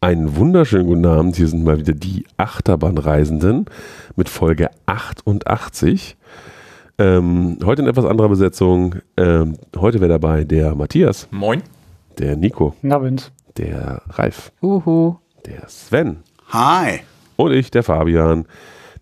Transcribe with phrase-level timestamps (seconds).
[0.00, 1.36] Einen wunderschönen guten Abend.
[1.36, 3.66] Hier sind mal wieder die Achterbahnreisenden
[4.14, 6.16] mit Folge 88.
[6.98, 8.96] Ähm, heute in etwas anderer Besetzung.
[9.16, 11.62] Ähm, heute wäre dabei der Matthias, Moin.
[12.18, 13.32] der Nico, Abend.
[13.56, 15.16] der Ralf, Uhu.
[15.46, 16.18] der Sven
[16.48, 17.00] Hi.
[17.36, 18.46] und ich, der Fabian.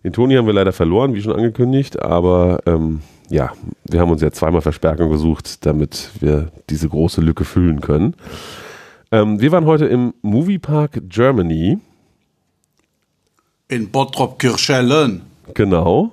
[0.03, 3.51] Den Toni haben wir leider verloren, wie schon angekündigt, aber ähm, ja,
[3.89, 8.15] wir haben uns ja zweimal Verstärkung gesucht, damit wir diese große Lücke füllen können.
[9.11, 11.79] Ähm, wir waren heute im Moviepark Germany.
[13.69, 15.21] In Bottrop-Kirchhellen.
[15.53, 16.11] Genau.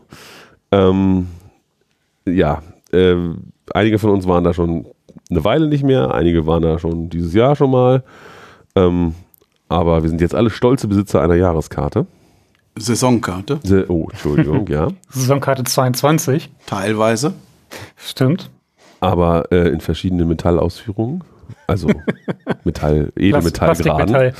[0.71, 1.29] Ähm,
[2.27, 2.63] ja,
[2.93, 3.17] äh,
[3.73, 4.87] einige von uns waren da schon
[5.31, 8.05] eine Weile nicht mehr, einige waren da schon dieses Jahr schon mal.
[8.77, 9.15] Ähm,
[9.69, 12.07] aber wir sind jetzt alle stolze Besitzer einer Jahreskarte.
[12.77, 13.61] Saisonkarte.
[13.63, 14.89] Se oh, Entschuldigung, ja.
[15.11, 16.51] Saisonkarte 22.
[16.67, 17.35] Teilweise.
[17.97, 18.51] Stimmt.
[19.01, 21.25] Aber äh, in verschiedenen Metallausführungen.
[21.67, 21.89] Also
[22.65, 24.33] Metall, Edelmetallgraden.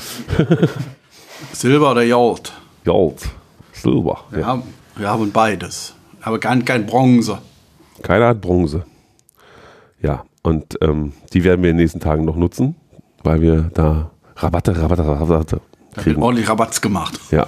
[1.53, 2.53] Silber oder Gold.
[2.85, 3.29] Gold,
[3.73, 4.19] Silber.
[4.31, 4.45] Wir, Ja.
[4.47, 4.63] haben,
[4.95, 5.95] wir haben beides.
[6.21, 7.39] Aber kein, kein Bronze.
[8.01, 8.83] Keiner hat Bronze.
[10.01, 12.75] Ja, und ähm, die werden wir in den nächsten Tagen noch nutzen,
[13.23, 15.61] weil wir da Rabatte, Rabatte, Rabatte
[15.95, 16.21] kriegen.
[16.21, 17.19] ordentlich Rabatz gemacht.
[17.31, 17.47] Ja.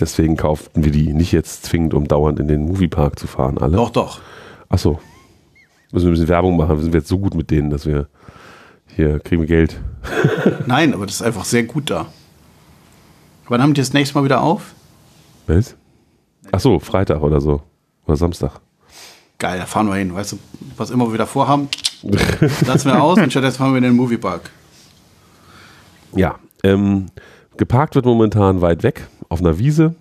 [0.00, 3.76] Deswegen kauften wir die nicht jetzt zwingend, um dauernd in den Moviepark zu fahren, alle.
[3.76, 4.20] Doch, doch.
[4.68, 4.98] Achso.
[5.92, 6.76] Müssen wir ein bisschen Werbung machen.
[6.76, 8.08] Wir sind jetzt so gut mit denen, dass wir
[8.96, 9.80] hier kriegen wir Geld.
[10.66, 12.06] Nein, aber das ist einfach sehr gut da.
[13.48, 14.74] Wann haben die das nächste Mal wieder auf?
[15.46, 15.74] Was?
[16.50, 17.62] Achso, Freitag oder so.
[18.06, 18.60] Oder Samstag.
[19.38, 20.14] Geil, da fahren wir hin.
[20.14, 20.38] Weißt du,
[20.76, 21.68] was immer wir da vorhaben,
[22.66, 24.50] lassen wir aus und stattdessen fahren wir in den Moviepark.
[26.14, 26.36] Ja.
[26.62, 27.06] Ähm,
[27.56, 29.94] geparkt wird momentan weit weg, auf einer Wiese.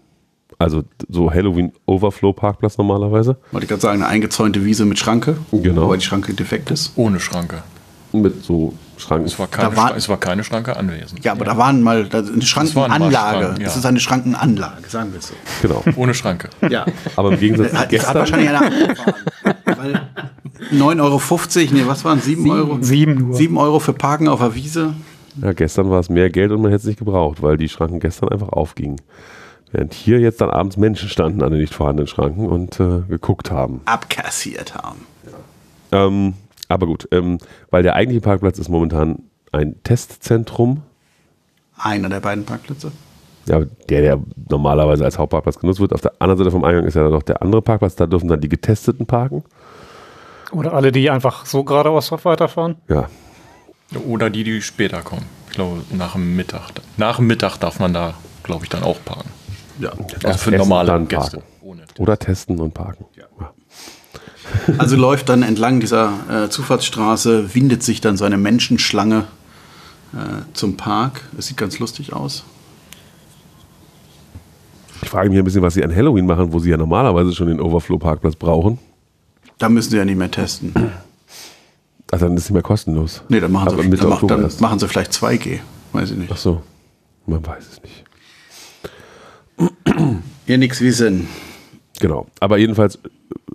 [0.59, 3.37] Also so Halloween-Overflow-Parkplatz normalerweise.
[3.51, 5.37] Wollte ich gerade sagen, eine eingezäunte Wiese mit Schranke.
[5.51, 5.83] Genau.
[5.83, 6.93] Wobei die Schranke defekt ist.
[6.95, 7.63] Ohne Schranke.
[8.13, 9.25] Mit so Schranken.
[9.27, 11.23] Es war keine, Da war- Schra- es war keine Schranke anwesend.
[11.23, 13.13] Ja, aber da waren mal da, eine Schrankenanlage.
[13.45, 13.67] Schranken, ja.
[13.67, 15.33] Das ist eine Schrankenanlage, sagen wir es so.
[15.61, 15.83] Genau.
[15.95, 16.49] Ohne Schranke.
[16.69, 16.85] Ja.
[17.15, 18.15] Aber im Gegensatz zu Hat, hat gestern.
[18.15, 19.13] wahrscheinlich einer abgefahren.
[19.65, 20.01] Weil
[20.71, 22.77] 9,50 Euro, nee, was waren 7 Euro?
[22.81, 23.35] Sieben nur.
[23.35, 24.93] 7 Euro für Parken auf der Wiese.
[25.41, 27.99] Ja, gestern war es mehr Geld und man hätte es nicht gebraucht, weil die Schranken
[28.01, 28.99] gestern einfach aufgingen.
[29.71, 33.49] Während hier jetzt dann abends Menschen standen an den nicht vorhandenen Schranken und äh, geguckt
[33.51, 33.79] haben.
[33.85, 35.05] abkassiert haben.
[35.93, 36.33] Ähm,
[36.71, 37.37] aber gut, ähm,
[37.69, 40.83] weil der eigentliche Parkplatz ist momentan ein Testzentrum.
[41.77, 42.91] Einer der beiden Parkplätze.
[43.47, 45.93] Ja, der, der normalerweise als Hauptparkplatz genutzt wird.
[45.93, 47.95] Auf der anderen Seite vom Eingang ist ja dann noch der andere Parkplatz.
[47.95, 49.43] Da dürfen dann die Getesteten parken.
[50.51, 52.75] Oder alle, die einfach so geradeaus weiterfahren.
[52.87, 53.09] Ja,
[54.07, 55.25] Oder die, die später kommen.
[55.47, 56.71] Ich glaube, nach dem Mittag.
[56.97, 59.29] Nach dem Mittag darf man da, glaube ich, dann auch parken.
[59.79, 59.91] Ja.
[60.23, 61.37] Also für normale Gäste.
[61.37, 61.81] parken.
[61.97, 63.05] Oder testen und parken.
[63.15, 63.25] Ja.
[64.77, 69.25] Also läuft dann entlang dieser äh, Zufahrtsstraße, windet sich dann so eine Menschenschlange
[70.13, 70.17] äh,
[70.53, 71.21] zum Park.
[71.37, 72.43] Es sieht ganz lustig aus.
[75.01, 77.47] Ich frage mich ein bisschen, was sie an Halloween machen, wo sie ja normalerweise schon
[77.47, 78.77] den Overflow-Parkplatz brauchen.
[79.57, 80.73] Da müssen sie ja nicht mehr testen.
[82.11, 83.23] Ach, dann ist es nicht mehr kostenlos.
[83.29, 85.59] Nee, dann machen, Aber sie, dann, dann machen sie vielleicht 2G.
[85.93, 86.31] Weiß ich nicht.
[86.31, 86.61] Ach so,
[87.25, 88.03] man weiß es nicht.
[90.45, 91.27] Hier nichts wie Sinn.
[91.99, 92.27] Genau.
[92.39, 92.99] Aber jedenfalls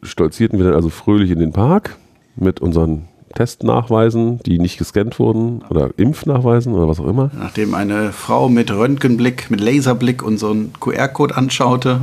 [0.02, 1.96] stolzierten wir dann also fröhlich in den Park
[2.36, 7.30] mit unseren Testnachweisen, die nicht gescannt wurden oder Impfnachweisen oder was auch immer.
[7.38, 12.00] Nachdem eine Frau mit Röntgenblick, mit Laserblick unseren QR-Code anschaute,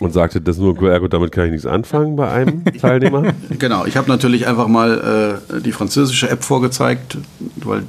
[0.00, 3.34] Und sagte, das ist nur ein QR-Code, damit kann ich nichts anfangen bei einem Teilnehmer.
[3.58, 7.18] Genau, ich habe natürlich einfach mal äh, die französische App vorgezeigt,
[7.56, 7.84] weil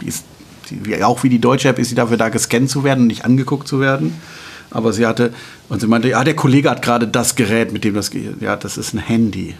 [0.00, 0.24] die ist,
[0.70, 3.24] die, auch wie die deutsche App ist sie dafür da, gescannt zu werden und nicht
[3.24, 4.14] angeguckt zu werden.
[4.70, 5.32] Aber sie hatte,
[5.68, 8.40] und sie meinte, ja, der Kollege hat gerade das Gerät, mit dem das geht.
[8.40, 9.54] Ja, das ist ein Handy.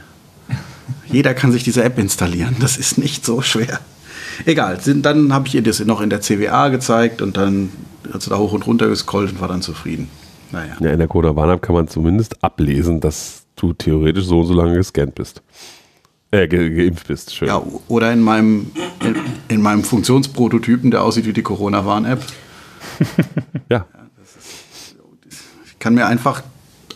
[1.06, 2.56] Jeder kann sich diese App installieren.
[2.61, 3.81] Das ist nicht so schwer.
[4.44, 7.71] Egal, dann habe ich ihr das noch in der CWA gezeigt und dann
[8.12, 10.09] hat sie da hoch und runter gescrollt und war dann zufrieden.
[10.53, 10.77] Naja.
[10.81, 14.55] Ja, in der Coda Warn-App kann man zumindest ablesen, dass du theoretisch so und so
[14.55, 15.43] lange gescannt bist.
[16.31, 17.34] Äh, ge geimpft bist.
[17.34, 17.49] Schön.
[17.49, 18.71] Ja, oder in meinem,
[19.05, 19.17] in,
[19.49, 22.23] in meinem Funktionsprototypen, der aussieht wie die Corona-Warn-App.
[23.70, 23.87] ja.
[25.87, 26.43] Ich kann mir einfach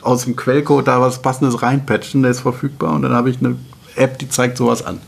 [0.02, 3.54] aus dem Quellcode da was Passendes reinpatchen, der ist verfügbar und dann habe ich eine
[3.94, 4.98] App, die zeigt sowas an.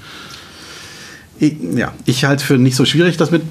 [1.41, 3.43] Ich, ja, ich halte es für nicht so schwierig, das mit,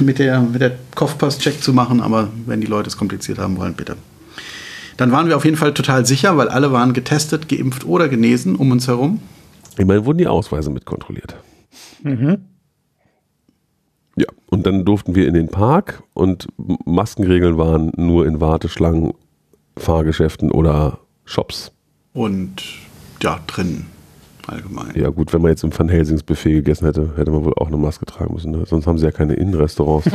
[0.00, 3.74] mit der, mit der Kopfpass-Check zu machen, aber wenn die Leute es kompliziert haben wollen,
[3.74, 3.94] bitte.
[4.96, 8.56] Dann waren wir auf jeden Fall total sicher, weil alle waren getestet, geimpft oder genesen
[8.56, 9.20] um uns herum.
[9.76, 11.36] Immerhin wurden die Ausweise mit kontrolliert.
[14.16, 16.48] Ja, und dann durften wir in den Park und
[16.84, 19.12] Maskenregeln waren nur in Warteschlangen,
[19.76, 21.72] Fahrgeschäften oder Shops.
[22.12, 22.62] Und
[23.22, 23.86] ja, drin.
[24.46, 24.92] allgemein.
[24.94, 27.68] Ja gut, wenn man jetzt im Van Helsings Buffet gegessen hätte, hätte man wohl auch
[27.68, 28.50] eine Maske tragen müssen.
[28.52, 28.64] Ne?
[28.68, 30.08] Sonst haben sie ja keine Innenrestaurants.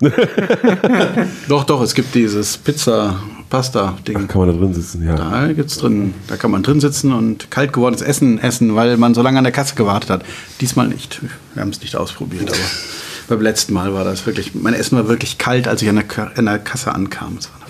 [1.48, 4.28] Doch, doch, es gibt dieses Pizza-Pasta-Ding.
[4.28, 5.06] Kann man da drin sitzen?
[5.06, 5.14] Ja.
[5.16, 9.14] Da gibt's drin, da kann man drin sitzen und kalt gewordenes Essen essen, weil man
[9.14, 10.24] so lange an der Kasse gewartet hat.
[10.60, 11.22] Diesmal nicht.
[11.54, 12.58] Wir haben es nicht ausprobiert, aber
[13.28, 16.36] beim letzten Mal war das wirklich, mein Essen war wirklich kalt, als ich an der,
[16.36, 17.36] an der Kasse ankam.
[17.36, 17.65] Das war.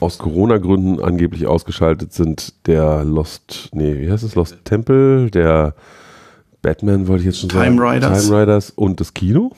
[0.00, 4.34] Aus Corona-Gründen angeblich ausgeschaltet sind der Lost, nee, wie heißt es?
[4.36, 5.74] Lost Temple, der
[6.62, 7.76] Batman wollte ich jetzt schon sagen.
[7.76, 8.26] Time Riders.
[8.26, 9.52] Time Riders und das Kino.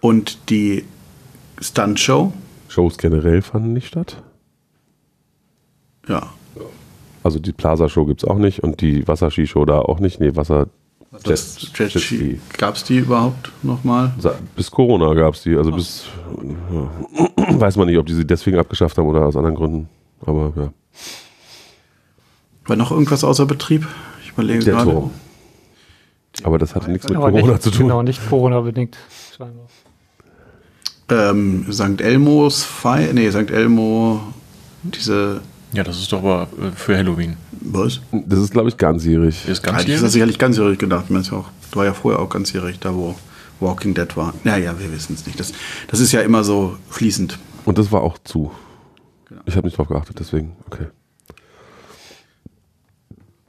[0.00, 0.84] Und die
[1.60, 2.32] Stunt-Show,
[2.68, 4.22] Shows generell fanden nicht statt.
[6.08, 6.30] ja,
[7.24, 10.20] Also die Plaza-Show gibt es auch nicht und die Wasserski-Show da auch nicht.
[10.20, 10.68] Nee, Wasser.
[11.24, 12.40] Das Jet- Jet Jetski.
[12.58, 14.12] gab es die überhaupt nochmal?
[14.54, 15.56] Bis Corona gab es die.
[15.56, 16.04] Also bis.
[16.72, 16.90] Ja.
[17.60, 19.88] Weiß man nicht, ob die sie deswegen abgeschafft haben oder aus anderen Gründen.
[20.24, 20.72] Aber ja.
[22.66, 23.86] War noch irgendwas außer Betrieb?
[24.24, 24.90] Ich überlege Der gerade.
[24.90, 25.10] Turm.
[26.42, 27.82] Aber das hatte nichts mit Corona nicht, zu tun.
[27.86, 28.96] Genau, nicht Corona-bedingt.
[29.36, 29.66] scheinbar.
[31.08, 32.00] Ähm, St.
[32.00, 33.50] Elmos Feier, nee, St.
[33.50, 34.20] Elmo,
[34.82, 35.40] diese,
[35.72, 37.36] Ja, das ist doch aber äh, für Halloween.
[37.60, 38.00] Was?
[38.12, 39.48] Das ist, glaube ich, ganzjährig.
[39.48, 41.10] Ist Ja, ganz das ist sicherlich ganzjährig gedacht.
[41.10, 43.14] Man ist ja auch, war ja vorher auch ganzjährig, da wo
[43.60, 44.34] Walking Dead war.
[44.44, 45.38] Naja, wir wissen es nicht.
[45.40, 45.52] Das,
[45.88, 47.38] das ist ja immer so fließend.
[47.64, 48.52] Und das war auch zu.
[49.28, 49.42] Genau.
[49.46, 50.86] Ich habe nicht drauf geachtet, deswegen, okay.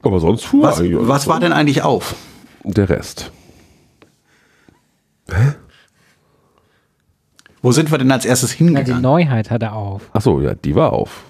[0.02, 2.14] Aber sonst fuhr Was, was war denn eigentlich auf?
[2.64, 3.30] der Rest.
[7.62, 9.02] Wo sind wir denn als erstes Na, die hingegangen?
[9.02, 10.08] Neuheit hat er auf.
[10.12, 11.24] Achso, ja, die war auf.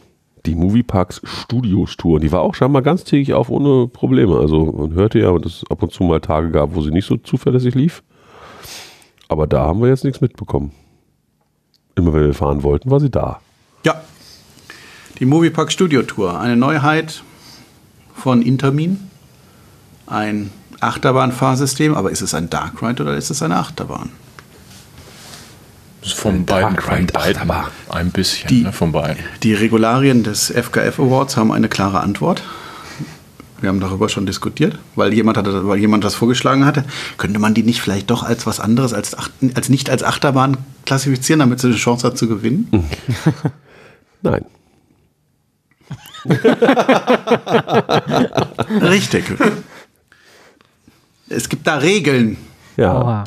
[0.46, 2.20] Die Movieparks Studios Tour.
[2.20, 4.38] Die war auch scheinbar ganztägig auf ohne Probleme.
[4.38, 7.06] Also man hörte ja, dass es ab und zu mal Tage gab, wo sie nicht
[7.06, 8.02] so zuverlässig lief.
[9.28, 10.72] Aber da haben wir jetzt nichts mitbekommen.
[11.94, 13.40] Immer wenn wir fahren wollten, war sie da.
[13.84, 14.00] Ja.
[15.18, 16.40] Die Moviepark Studio Tour.
[16.40, 17.22] Eine Neuheit
[18.14, 19.10] von Intermin.
[20.06, 20.50] Ein
[20.80, 21.94] Achterbahnfahrsystem.
[21.94, 24.10] Aber ist es ein Dark Ride oder ist es eine Achterbahn?
[26.00, 27.50] Das ist von beiden, von beiden
[27.90, 29.22] ein bisschen, Die- ne, von beiden.
[29.42, 32.42] Die Regularien des FKF Awards haben eine klare Antwort.
[33.60, 36.84] Wir haben darüber schon diskutiert, weil jemand, hatte, weil jemand das vorgeschlagen hatte.
[37.16, 39.16] Könnte man die nicht vielleicht doch als was anderes, als,
[39.54, 42.68] als nicht als Achterbahn klassifizieren, damit sie eine Chance hat zu gewinnen?
[44.22, 44.44] Nein.
[48.80, 49.24] Richtig.
[51.30, 52.38] Es gibt da Regeln
[52.78, 52.98] Ja.
[53.02, 53.24] Oha.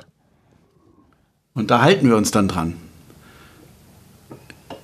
[1.54, 2.76] Und da halten wir uns dann dran.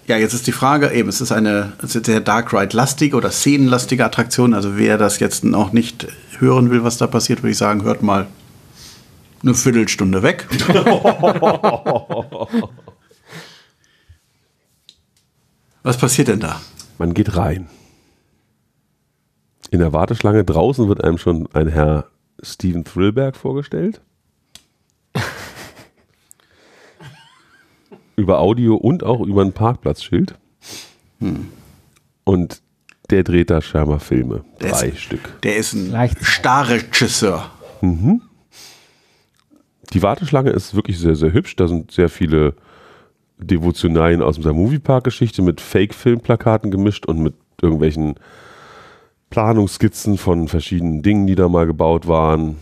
[0.08, 4.54] Ja, jetzt ist die Frage, eben, es ist eine sehr Dark Ride-lastige oder szenenlastige Attraktion.
[4.54, 6.08] Also wer das jetzt noch nicht
[6.40, 8.28] hören will, was da passiert, würde ich sagen, hört mal
[9.44, 10.48] eine Viertelstunde weg.
[15.84, 16.62] was passiert denn da?
[16.98, 17.68] Man geht rein.
[19.72, 22.06] In der Warteschlange draußen wird einem schon ein Herr
[22.42, 24.00] Steven Thrillberg vorgestellt.
[28.18, 30.36] Über Audio und auch über ein Parkplatzschild.
[32.26, 32.62] Und
[33.10, 34.44] der dreht da scheinbar Filme.
[34.60, 35.42] Der Drei ist- Stück.
[35.44, 35.94] Der ist ein.
[36.22, 37.50] Star-Regisseur.
[39.94, 41.56] Die Warteschlange ist wirklich sehr, sehr hübsch.
[41.56, 42.56] Da sind sehr viele
[43.38, 48.16] Devotionalien aus der Moviepark-Geschichte mit Fake-Filmplakaten gemischt und mit irgendwelchen
[49.30, 52.58] Planungsskizzen von verschiedenen Dingen, die da mal gebaut waren.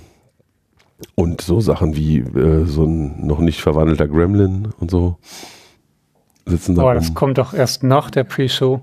[1.15, 5.17] Und so Sachen wie äh, so ein noch nicht verwandelter Gremlin und so
[6.45, 7.13] sitzen da Aber das rum.
[7.15, 8.81] kommt doch erst nach der Pre-Show.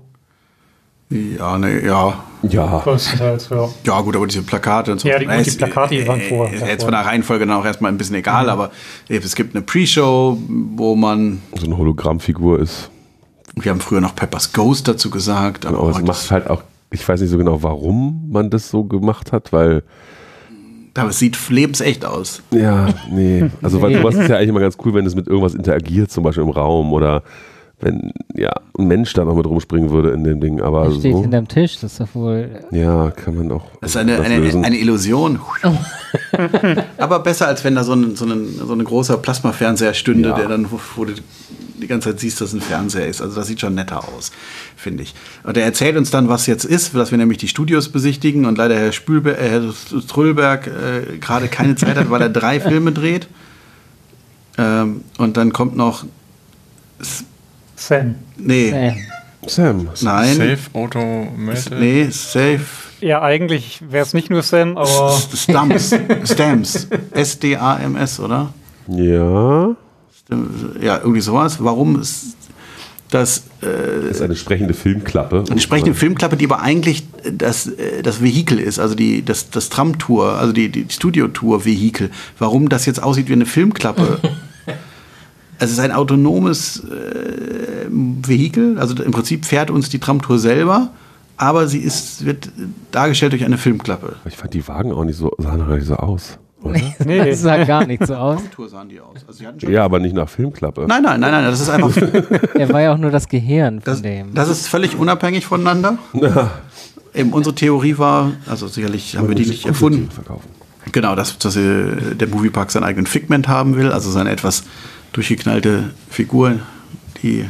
[1.09, 2.23] Ja, ne, ja.
[2.43, 3.69] Ja, Größtenteils, ja.
[3.85, 5.07] Ja, gut, aber diese Plakate und so.
[5.07, 6.67] Ja, die- gut, die Plakate, die waren äh, vor- äh, davor.
[6.67, 8.71] Jetzt von der Reihenfolge dann auch erstmal ein bisschen egal, aber
[9.07, 10.37] es gibt eine Pre-Show,
[10.75, 12.89] wo man, so eine Hologrammfigur ist.
[13.55, 17.07] wir haben früher noch Peppers Ghost dazu gesagt, aber Aber es macht halt auch, ich
[17.07, 19.83] weiß nicht so genau, warum man das so gemacht hat, weil
[21.01, 22.41] aber es sieht lebensecht aus.
[22.51, 23.49] Ja, nee.
[23.61, 26.23] Also weil sowas ist ja eigentlich immer ganz cool, wenn es mit irgendwas interagiert, zum
[26.23, 27.23] Beispiel im Raum oder
[27.83, 30.61] wenn ja ein Mensch da noch mit rumspringen würde in dem Ding.
[30.61, 32.49] Aber Das steht so, hinterm Tisch, das ist doch wohl.
[32.71, 33.65] ja, kann man auch.
[33.81, 34.63] Das ist eine, eine, lösen.
[34.65, 35.39] eine Illusion.
[36.97, 40.35] aber besser, als wenn da so ein, so ein, so ein großer Plasmafernseher stünde, Ja.
[40.35, 41.13] der dann, wo, du
[41.81, 43.21] die ganze Zeit siehst, dass es ein Fernseher ist.
[43.21, 44.31] Also das sieht schon netter aus,
[44.77, 45.13] finde ich.
[45.43, 48.57] Und er erzählt uns dann, was jetzt ist, dass wir nämlich die Studios besichtigen und
[48.57, 49.61] leider Herr, Spülbe äh, Herr
[50.07, 53.27] Trüllberg äh, gerade keine Zeit hat, weil er drei Filme dreht.
[54.57, 56.05] Ähm, und dann kommt noch,
[57.75, 58.15] Sam.
[58.37, 58.93] nee, Äh,
[59.47, 59.89] Sam.
[60.01, 61.79] nein, Safe Automated.
[61.79, 62.61] nee, Safe,
[63.01, 68.53] Ja, eigentlich wäre es nicht nur Sam, aber Stamps, Stamps, S-D-A-M-S, oder?
[68.87, 69.75] Ja.
[70.81, 71.57] Ja, irgendwie sowas.
[71.63, 72.37] Warum ist
[73.13, 75.43] dass Das ist eine sprechende Filmklappe.
[75.49, 79.69] eine sprechende Filmklappe, die aber eigentlich das, äh, das Vehikel ist, also die, das, das
[79.69, 82.09] Tram-Tour, also die, die Studio-Tour-Vehikel.
[82.39, 84.19] Warum das jetzt aussieht wie eine Filmklappe?
[85.59, 87.42] es ist ein autonomes äh,
[87.89, 90.89] Vehikel, also im Prinzip fährt uns die Tramtour selber,
[91.37, 92.49] aber sie ist, wird
[92.91, 94.15] dargestellt durch eine Filmklappe.
[94.25, 96.37] Ich fand die Wagen auch nicht so, sahen auch nicht so aus.
[96.61, 96.79] Oder?
[97.05, 97.29] Nee.
[97.31, 98.41] Das sah gar nicht so aus.
[98.55, 99.17] Tour sahen die aus.
[99.27, 100.85] Also sie hatten schon Ja, aber nicht nach Filmklappe.
[100.87, 101.95] Nein, nein, nein, nein, das ist einfach,
[102.53, 104.33] Er war ja auch nur das Gehirn von das, dem.
[104.33, 105.97] das ist völlig unabhängig voneinander.
[107.13, 110.09] Eben unsere Theorie war, also sicherlich haben wir die nicht erfunden.
[110.09, 110.47] Verkaufen.
[110.91, 114.63] Genau, dass, dass äh, der Moviepark seinen eigenen Figment haben will, also seine etwas
[115.13, 116.59] durchgeknallte Figur,
[117.21, 117.45] die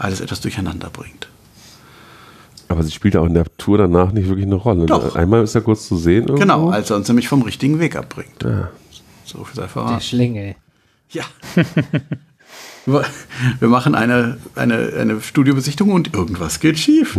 [0.00, 1.28] alles etwas durcheinander bringt.
[2.68, 4.80] Aber sie spielt auch in der Tour danach nicht wirklich eine Rolle.
[4.80, 4.86] ne?
[4.86, 5.16] Doch.
[5.16, 6.22] Einmal ist er kurz zu sehen.
[6.22, 6.40] Irgendwo.
[6.40, 8.42] Genau, als er uns nämlich vom richtigen Weg abbringt.
[8.44, 8.70] Ja.
[9.24, 10.00] So viel sei Der verraten.
[10.00, 10.54] Schlingel.
[11.10, 11.24] Ja.
[13.60, 17.18] Wir machen eine, eine, eine Studiobesichtigung und irgendwas geht schief.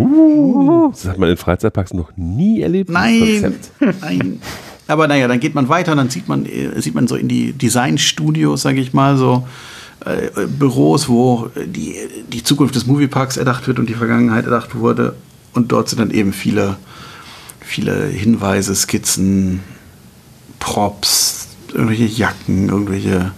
[0.91, 2.89] Das hat man in Freizeitparks noch nie erlebt.
[2.89, 3.55] Nein,
[4.01, 4.41] nein.
[4.87, 7.27] Aber naja, dann geht man weiter und dann sieht man, äh, sieht man so in
[7.27, 9.47] die Designstudios, sage ich mal, so
[10.05, 11.95] äh, Büros, wo die,
[12.31, 15.15] die Zukunft des Movieparks erdacht wird und die Vergangenheit erdacht wurde.
[15.53, 16.77] Und dort sind dann eben viele,
[17.59, 19.61] viele Hinweise, Skizzen,
[20.59, 23.31] Props, irgendwelche Jacken, irgendwelche.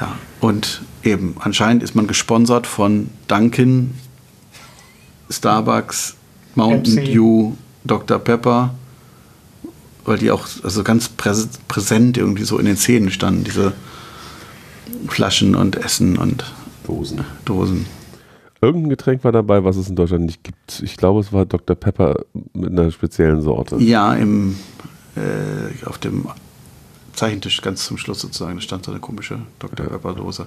[0.00, 3.94] Ja, und eben, anscheinend ist man gesponsert von Dunkin',
[5.30, 6.14] Starbucks,
[6.54, 7.12] Mountain Pepsi.
[7.12, 7.52] Dew,
[7.84, 8.18] Dr.
[8.18, 8.74] Pepper,
[10.04, 13.74] weil die auch also ganz präs präsent irgendwie so in den Szenen standen, diese
[15.08, 16.44] Flaschen und Essen und
[16.86, 17.24] Dosen.
[17.44, 17.86] Dosen.
[18.60, 20.82] Irgendein Getränk war dabei, was es in Deutschland nicht gibt.
[20.82, 21.76] Ich glaube, es war Dr.
[21.76, 23.76] Pepper mit einer speziellen Sorte.
[23.76, 24.56] Ja, im,
[25.14, 26.26] äh, auf dem
[27.18, 29.86] Zeichentisch ganz zum Schluss sozusagen, da stand so eine komische Dr.
[29.86, 30.46] Pepper-Dose.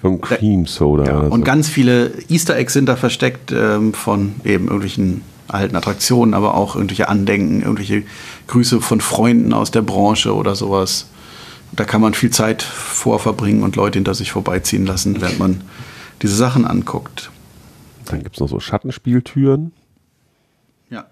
[0.00, 1.04] Von Cream Soda.
[1.04, 1.44] Ja, oder und so.
[1.44, 6.76] ganz viele Easter Eggs sind da versteckt ähm, von eben irgendwelchen alten Attraktionen, aber auch
[6.76, 8.04] irgendwelche Andenken, irgendwelche
[8.46, 11.08] Grüße von Freunden aus der Branche oder sowas.
[11.76, 15.60] Da kann man viel Zeit vorverbringen und Leute hinter sich vorbeiziehen lassen, während man
[16.22, 17.30] diese Sachen anguckt.
[18.06, 19.72] Dann gibt es noch so Schattenspieltüren.
[20.90, 21.06] Ja.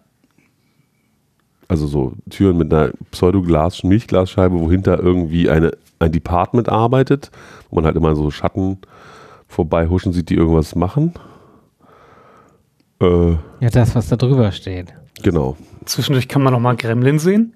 [1.69, 7.31] Also so Türen mit einer Pseudoglas, Milchglasscheibe, wo hinter irgendwie eine, ein Department arbeitet,
[7.71, 8.79] wo man halt immer so Schatten
[9.49, 11.15] vorbeihuschen sieht, die irgendwas machen.
[13.01, 14.95] Äh, Ja, das, was da drüber steht.
[15.23, 15.57] genau.
[15.85, 17.55] Zwischendurch kann man noch mal Gremlin sehen.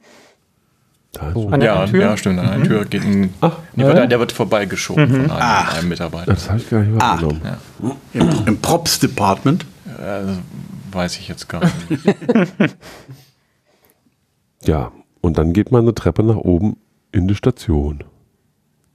[1.18, 1.48] Da Oh.
[1.50, 2.00] An der Ja, Tür?
[2.02, 2.38] ja, stimmt.
[2.40, 3.32] An einer Tür geht ein.
[3.40, 5.78] Ach, Nee, der, der wird vorbeigeschoben von einem, Ach.
[5.78, 6.32] einem Mitarbeiter.
[6.32, 7.40] das habe ich gar nicht wahrgenommen.
[8.12, 9.64] Im, im Props Department.
[9.98, 10.24] Äh,
[10.94, 12.04] weiß ich jetzt gar nicht.
[14.64, 16.76] Ja, und dann geht man eine Treppe nach oben
[17.12, 18.02] in die Station.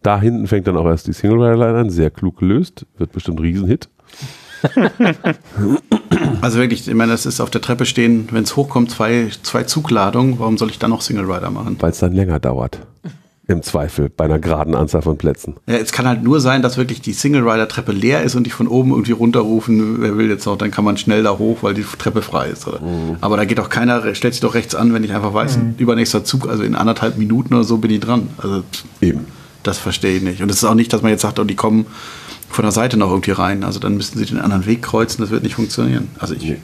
[0.03, 3.11] Da hinten fängt dann auch erst die Single Rider Line an, sehr klug gelöst, wird
[3.11, 3.89] bestimmt ein Riesenhit.
[6.41, 9.63] Also wirklich, ich meine, das ist auf der Treppe stehen, wenn es hochkommt, zwei, zwei
[9.63, 10.39] Zugladungen.
[10.39, 11.77] Warum soll ich dann noch Single Rider machen?
[11.79, 12.79] weil es dann länger dauert.
[13.47, 15.55] Im Zweifel, bei einer geraden Anzahl von Plätzen.
[15.67, 18.45] Ja, es kann halt nur sein, dass wirklich die Single Rider Treppe leer ist und
[18.45, 21.57] die von oben irgendwie runterrufen, wer will jetzt noch, dann kann man schnell da hoch,
[21.61, 22.67] weil die Treppe frei ist.
[22.67, 22.79] Oder?
[23.19, 26.23] Aber da geht doch keiner, stellt sich doch rechts an, wenn ich einfach weiß, übernächster
[26.23, 28.29] Zug, also in anderthalb Minuten oder so bin ich dran.
[28.37, 28.63] Also
[29.01, 29.25] Eben.
[29.63, 30.41] das verstehe ich nicht.
[30.41, 31.87] Und es ist auch nicht, dass man jetzt sagt, oh, die kommen
[32.51, 33.63] von der Seite noch irgendwie rein.
[33.63, 36.09] Also dann müssten sie den anderen Weg kreuzen, das wird nicht funktionieren.
[36.19, 36.55] Also ich,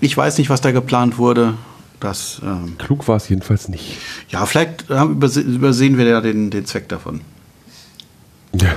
[0.00, 1.54] ich weiß nicht, was da geplant wurde.
[2.00, 3.96] Das, ähm, Klug war es jedenfalls nicht.
[4.28, 7.20] ja, vielleicht haben, überse übersehen wir ja den, den Zweck davon.
[8.60, 8.74] Ja.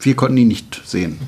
[0.00, 1.18] Wir konnten ihn nicht sehen.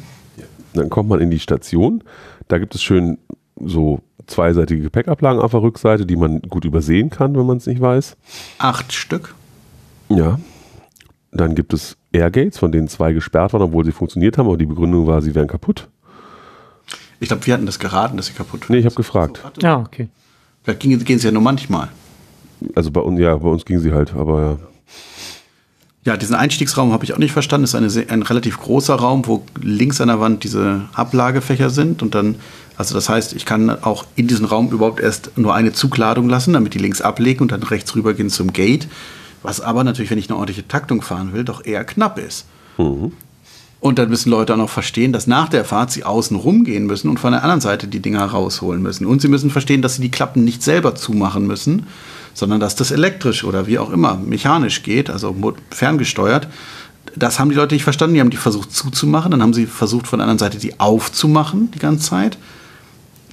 [0.73, 2.03] Dann kommt man in die Station.
[2.49, 3.19] Da gibt es schön
[3.63, 7.81] so zweiseitige Gepäckablagen auf der Rückseite, die man gut übersehen kann, wenn man es nicht
[7.81, 8.17] weiß.
[8.59, 9.35] Acht Stück.
[10.09, 10.39] Ja.
[11.33, 14.67] Dann gibt es Airgates, von denen zwei gesperrt waren, obwohl sie funktioniert haben, aber die
[14.67, 15.89] Begründung war, sie wären kaputt.
[17.21, 19.43] Ich glaube, wir hatten das geraten, dass sie kaputt Nee, ich habe gefragt.
[19.63, 20.09] Ja, okay.
[20.63, 21.89] Vielleicht gehen, gehen sie ja nur manchmal.
[22.75, 24.59] Also bei uns, ja, bei uns ging sie halt, aber ja.
[26.05, 27.65] Ja, diesen Einstiegsraum habe ich auch nicht verstanden.
[27.65, 31.69] Das ist eine, sehr- ein relativ großer Raum, wo links an der Wand diese Ablagefächer
[31.69, 32.01] sind.
[32.01, 32.37] Und dann,
[32.77, 36.53] also das heißt, ich kann auch in diesen Raum überhaupt erst nur eine Zugladung lassen,
[36.53, 38.87] damit die links ablegen und dann rechts rübergehen zum Gate.
[39.43, 42.47] Was aber natürlich, wenn ich eine ordentliche Taktung fahren will, doch eher knapp ist.
[43.81, 47.09] Und dann müssen Leute auch noch verstehen, dass nach der Fahrt sie außen rumgehen müssen
[47.09, 49.07] und von der anderen Seite die Dinger rausholen müssen.
[49.07, 51.87] Und sie müssen verstehen, dass sie die Klappen nicht selber zumachen müssen,
[52.35, 55.37] sondern dass das elektrisch oder wie auch immer mechanisch geht, also
[55.71, 56.49] ferngesteuert.
[57.15, 58.15] Das haben die Leute nicht verstanden.
[58.15, 61.71] Die haben die versucht zuzumachen, dann haben sie versucht von der anderen Seite die aufzumachen
[61.71, 62.39] die ganze Zeit.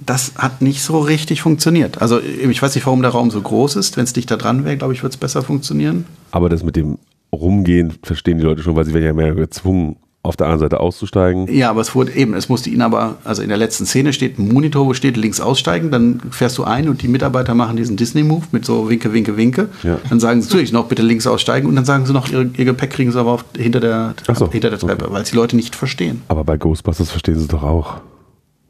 [0.05, 2.01] Das hat nicht so richtig funktioniert.
[2.01, 3.97] Also ich weiß nicht, warum der Raum so groß ist.
[3.97, 6.05] Wenn es dichter dran wäre, glaube ich, würde es besser funktionieren.
[6.31, 6.97] Aber das mit dem
[7.31, 10.79] Rumgehen verstehen die Leute schon, weil sie werden ja mehr gezwungen, auf der anderen Seite
[10.79, 11.53] auszusteigen.
[11.53, 14.39] Ja, aber es wurde eben, es musste ihn aber, also in der letzten Szene steht
[14.39, 17.97] ein Monitor, wo steht links aussteigen, dann fährst du ein und die Mitarbeiter machen diesen
[17.97, 19.67] Disney-Move mit so Winke, Winke, Winke.
[19.83, 19.99] Ja.
[20.09, 22.65] Dann sagen sie natürlich noch bitte links aussteigen und dann sagen sie noch, ihr, ihr
[22.65, 25.57] Gepäck kriegen sie aber auf, hinter der, so, hinter der Treppe, weil es die Leute
[25.57, 26.21] nicht verstehen.
[26.29, 27.95] Aber bei Ghostbusters verstehen sie es doch auch.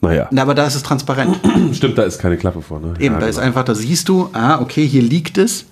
[0.03, 1.39] Naja, Na, aber da ist es transparent.
[1.73, 2.79] stimmt, da ist keine Klappe vor.
[2.79, 2.93] Ne?
[2.99, 3.47] Eben, Ja, da ist genau.
[3.47, 5.65] einfach, da siehst du, ah, okay, hier liegt es.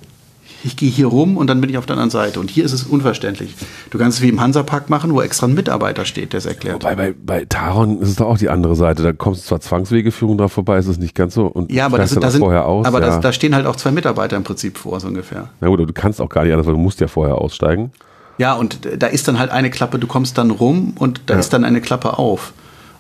[0.64, 2.40] Ich gehe hier rum und dann bin ich auf der anderen Seite.
[2.40, 3.56] Und hier ist es unverständlich.
[3.90, 6.76] Du kannst es wie im Hansapark machen, wo extra ein Mitarbeiter steht, der es erklärt.
[6.84, 9.02] Wobei bei, bei Taron ist es doch auch die andere Seite.
[9.02, 11.48] Da kommst du zwar Zwangswegeführung drauf vorbei, ist es nicht ganz so.
[11.48, 12.86] Und Ja, aber, das, da sind, vorher aus.
[12.86, 13.08] aber ja.
[13.08, 15.50] das, da stehen halt auch zwei Mitarbeiter im Prinzip vor, so ungefähr.
[15.62, 17.92] Na gut, du kannst auch gar nicht anders, weil du musst ja vorher aussteigen.
[18.38, 21.40] Ja, und da ist dann halt eine Klappe, du kommst dann rum und da Ja.
[21.40, 22.54] ist dann eine Klappe auf.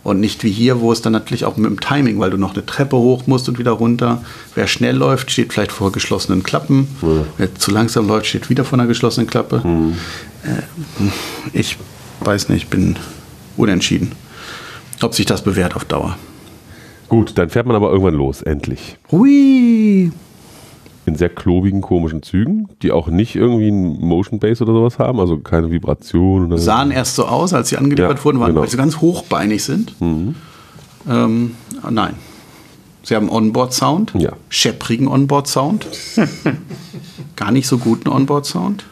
[0.03, 2.53] Und nicht wie hier, wo es dann natürlich auch mit dem Timing, weil du noch
[2.53, 4.23] eine Treppe hoch musst und wieder runter.
[4.55, 6.87] Wer schnell läuft, steht vielleicht vor geschlossenen Klappen.
[7.37, 9.61] Wer zu langsam läuft, steht wieder vor einer geschlossenen Klappe.
[10.43, 10.63] Äh,
[11.53, 11.77] ich
[12.21, 12.95] weiß nicht, bin
[13.57, 14.13] unentschieden,
[15.01, 16.17] ob sich das bewährt auf Dauer.
[17.07, 18.97] Gut, dann fährt man aber irgendwann los, endlich.
[19.11, 20.11] Hui!
[21.05, 25.19] In sehr klobigen, komischen Zügen, die auch nicht irgendwie ein Motion Base oder sowas haben,
[25.19, 26.45] also keine Vibration.
[26.45, 28.61] Oder sahen erst so aus, als sie angeliefert Ja, wurden, waren, genau.
[28.61, 29.95] weil sie ganz hochbeinig sind.
[29.99, 31.55] Ähm,
[31.89, 32.13] nein.
[33.03, 34.33] Sie haben Onboard-Sound, Ja.
[34.49, 35.87] schepprigen Onboard-Sound,
[37.35, 38.85] gar nicht so guten Onboard-Sound.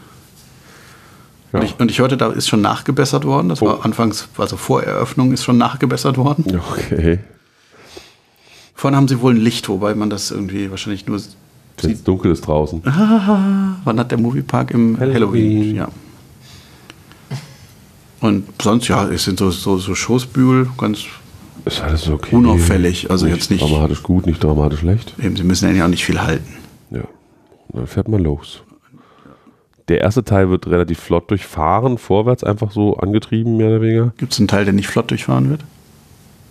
[1.53, 1.59] Ja.
[1.59, 3.49] Und, ich, und ich hörte, da ist schon nachgebessert worden.
[3.49, 3.67] Das Oh.
[3.67, 6.59] war anfangs, also vor Eröffnung ist schon nachgebessert worden.
[6.71, 7.19] Okay.
[8.73, 11.19] Vorne haben sie wohl ein Licht, wobei man das irgendwie wahrscheinlich nur
[11.83, 12.81] Wenn es dunkel ist draußen.
[12.83, 15.13] Wann hat der Moviepark im Halloween.
[15.15, 15.75] Halloween?
[15.75, 15.87] Ja.
[18.21, 21.05] Und sonst, ja, es sind so, so, so Schoßbügel, ganz
[21.65, 22.35] Ist alles okay.
[22.35, 25.13] Unauffällig, also jetzt nicht- Dramatisch gut, nicht dramatisch schlecht.
[25.23, 26.53] Eben, sie müssen ja auch nicht viel halten.
[26.91, 27.01] Ja.
[27.69, 28.61] Und dann fährt man los.
[29.87, 34.13] Der erste Teil wird relativ flott durchfahren, vorwärts einfach so angetrieben, mehr oder weniger.
[34.17, 35.61] Gibt es einen Teil, der nicht flott durchfahren wird?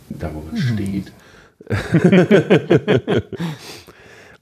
[0.09, 1.13] Da, wo man steht.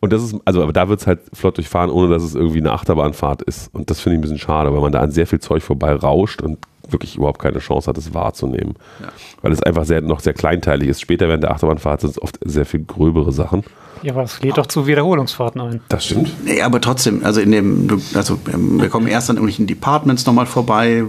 [0.00, 2.58] Und das ist, also aber da wird es halt flott durchfahren, ohne dass es irgendwie
[2.58, 3.74] eine Achterbahnfahrt ist.
[3.74, 5.92] Und das finde ich ein bisschen schade, weil man da an sehr viel Zeug vorbei
[5.94, 8.74] rauscht und wirklich überhaupt keine Chance hat, es wahrzunehmen.
[9.00, 9.08] Ja.
[9.42, 11.00] Weil es einfach sehr, noch sehr kleinteilig ist.
[11.00, 13.64] Später während der Achterbahnfahrt sind es oft sehr viel gröbere Sachen.
[14.02, 15.80] Ja, aber es lädt doch zu Wiederholungsfahrten ein.
[15.88, 16.30] Das stimmt.
[16.44, 20.26] Nee, aber trotzdem, also in dem, du- also ähm, wir kommen erst an irgendwelchen Departments
[20.26, 21.04] nochmal vorbei, äh,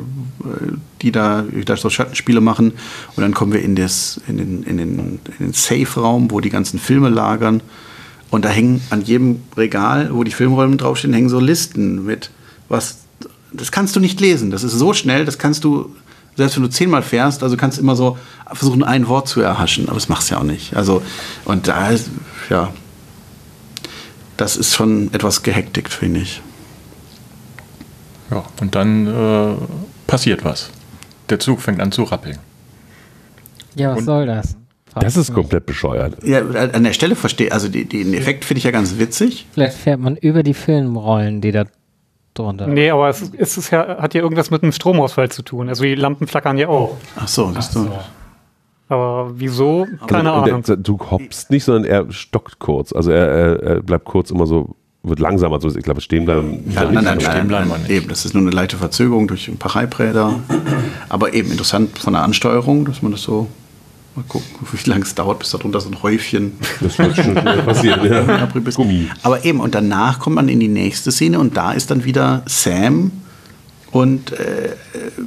[1.02, 2.72] die da, die da so Schattenspiele machen.
[3.16, 6.50] Und dann kommen wir in, das, in den, in den, in den Safe-Raum, wo die
[6.50, 7.62] ganzen Filme lagern.
[8.30, 12.30] Und da hängen an jedem Regal, wo die Filmrollen draufstehen, hängen so Listen mit
[12.70, 13.00] was.
[13.54, 14.52] Das kannst du nicht lesen.
[14.52, 15.96] Das ist so schnell, das kannst du,
[16.36, 18.18] selbst wenn du zehnmal fährst, also kannst du immer so
[18.54, 19.86] versuchen, ein Wort zu erhaschen.
[19.86, 20.76] Aber das machst du ja auch nicht.
[20.76, 21.02] Also,
[21.46, 22.10] und da ist,
[22.50, 22.74] ja,
[24.36, 26.42] das ist schon etwas gehektigt, finde ich.
[28.30, 29.56] Ja, und dann äh,
[30.06, 30.70] passiert was.
[31.30, 32.38] Der Zug fängt an zu rappeln.
[33.76, 34.58] Ja, was Und- soll das?
[34.98, 36.24] Frag Das ist komplett bescheuert.
[36.24, 39.46] Ja, an der Stelle verstehe, also die, den Effekt finde ich ja ganz witzig.
[39.52, 41.66] Vielleicht fährt man über die Filmrollen, die da
[42.34, 42.68] drunter.
[42.68, 45.70] Nee, aber es, es ist ja, hat ja irgendwas mit einem Stromausfall zu tun.
[45.70, 46.98] Also die Lampen flackern ja auch.
[47.16, 47.90] Ach so, das du.
[48.90, 49.86] Aber wieso?
[50.08, 50.64] Keine Also, Ahnung.
[50.64, 52.94] Der Zug hopst nicht, sondern er stockt kurz.
[52.94, 55.56] Also er, er, er bleibt kurz immer so, wird langsamer.
[55.56, 56.64] Also ich glaube, stehen bleiben.
[56.74, 57.90] Ja, nein, nein, stehen nein, bleiben nein, wir nicht.
[57.90, 60.40] Eben, das ist nur eine leichte Verzögerung durch ein paar Reibräder.
[61.10, 63.48] Aber eben interessant von der Ansteuerung, dass man das so.
[64.18, 67.36] Mal gucken, wie lange es dauert, bis da drunter so ein Häufchen Das wird schon
[67.66, 68.04] passieren.
[68.12, 68.48] Ja.
[68.74, 69.08] Gummi.
[69.22, 72.42] Aber eben, und danach kommt man in die nächste Szene und da ist dann wieder
[72.48, 73.12] Sam
[73.92, 74.70] und äh,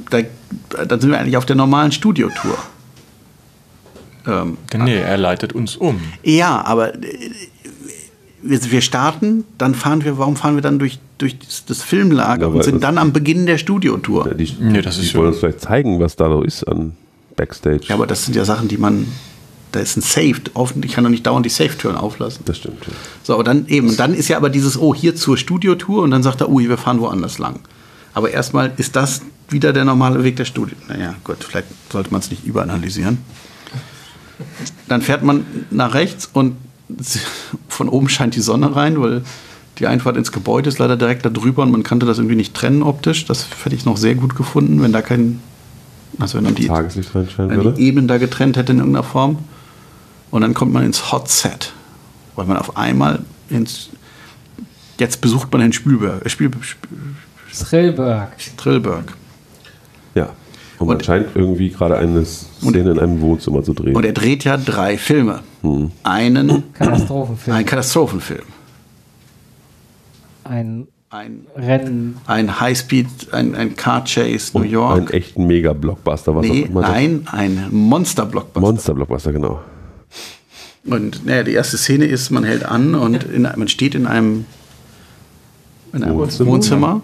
[0.09, 0.19] da,
[0.85, 2.57] dann sind wir eigentlich auf der normalen Studiotour.
[4.27, 6.01] Ähm, Nee, er leitet uns um.
[6.23, 6.99] ja, aber äh,
[8.43, 12.47] wir, wir starten, dann fahren wir, warum fahren wir dann durch, durch das, das Filmlager
[12.47, 14.33] Ja, und sind dann am Beginn der Studiotour?
[14.33, 15.29] Die, Nee, das die ist wollen so.
[15.31, 16.97] uns vielleicht zeigen, was da so ist an
[17.41, 17.87] Backstage.
[17.87, 19.07] Ja, aber das sind ja Sachen, die man,
[19.71, 22.43] da ist ein Safe, offen, ich kann doch nicht dauernd die Safe-Türen auflassen.
[22.45, 22.85] das stimmt.
[22.85, 22.93] Ja.
[23.23, 26.21] So, aber dann eben, dann ist ja aber dieses, oh, hier zur Studiotour und dann
[26.21, 27.59] sagt er, oh, wir fahren woanders lang.
[28.13, 30.75] Aber erstmal ist das wieder der normale Weg der Studie.
[30.87, 33.17] Naja, gut, vielleicht sollte man es nicht überanalysieren.
[34.87, 36.57] Dann fährt man nach rechts und
[37.67, 39.23] von oben scheint die Sonne rein, weil
[39.79, 42.53] die Einfahrt ins Gebäude ist leider direkt da drüber und man kannte das irgendwie nicht
[42.53, 43.25] trennen optisch.
[43.25, 45.39] Das hätte ich noch sehr gut gefunden, wenn da kein,
[46.19, 47.73] also wenn dann die, Tageslicht wenn würde.
[47.73, 49.39] die Ebenen da getrennt hätte in irgendeiner Form.
[50.29, 51.73] Und dann kommt man ins Hot Set,
[52.35, 53.19] weil man auf einmal
[53.49, 53.89] ins.
[54.97, 56.89] Jetzt besucht man den Spielberg, äh, Spiel, Spiel,
[57.53, 58.31] Thrillberg.
[58.57, 59.13] Trillberg.
[60.15, 60.29] Ja.
[60.79, 63.95] Und man Und- scheint irgendwie gerade eine Szene in einem Wohnzimmer zu drehen.
[63.95, 65.41] Und er dreht ja drei Filme.
[66.03, 67.57] Einen, Katastrophenfilm.
[67.57, 68.43] ein Katastrophenfilm.
[70.43, 72.17] Ein ein, Rennen.
[72.25, 74.97] ein Highspeed, ein, ein Car Chase New Und York.
[74.97, 76.35] Einen echten Mega-Blockbuster.
[76.35, 78.59] Was nee, auch immer das- nein, ein Monster-Blockbuster.
[78.61, 79.59] Monster-Blockbuster, genau.
[80.85, 84.45] Und naja, die erste Szene ist, man hält an und in, man steht in einem,
[85.93, 86.49] in einem Wohnzimmer.
[86.49, 87.01] Wohnzimmer,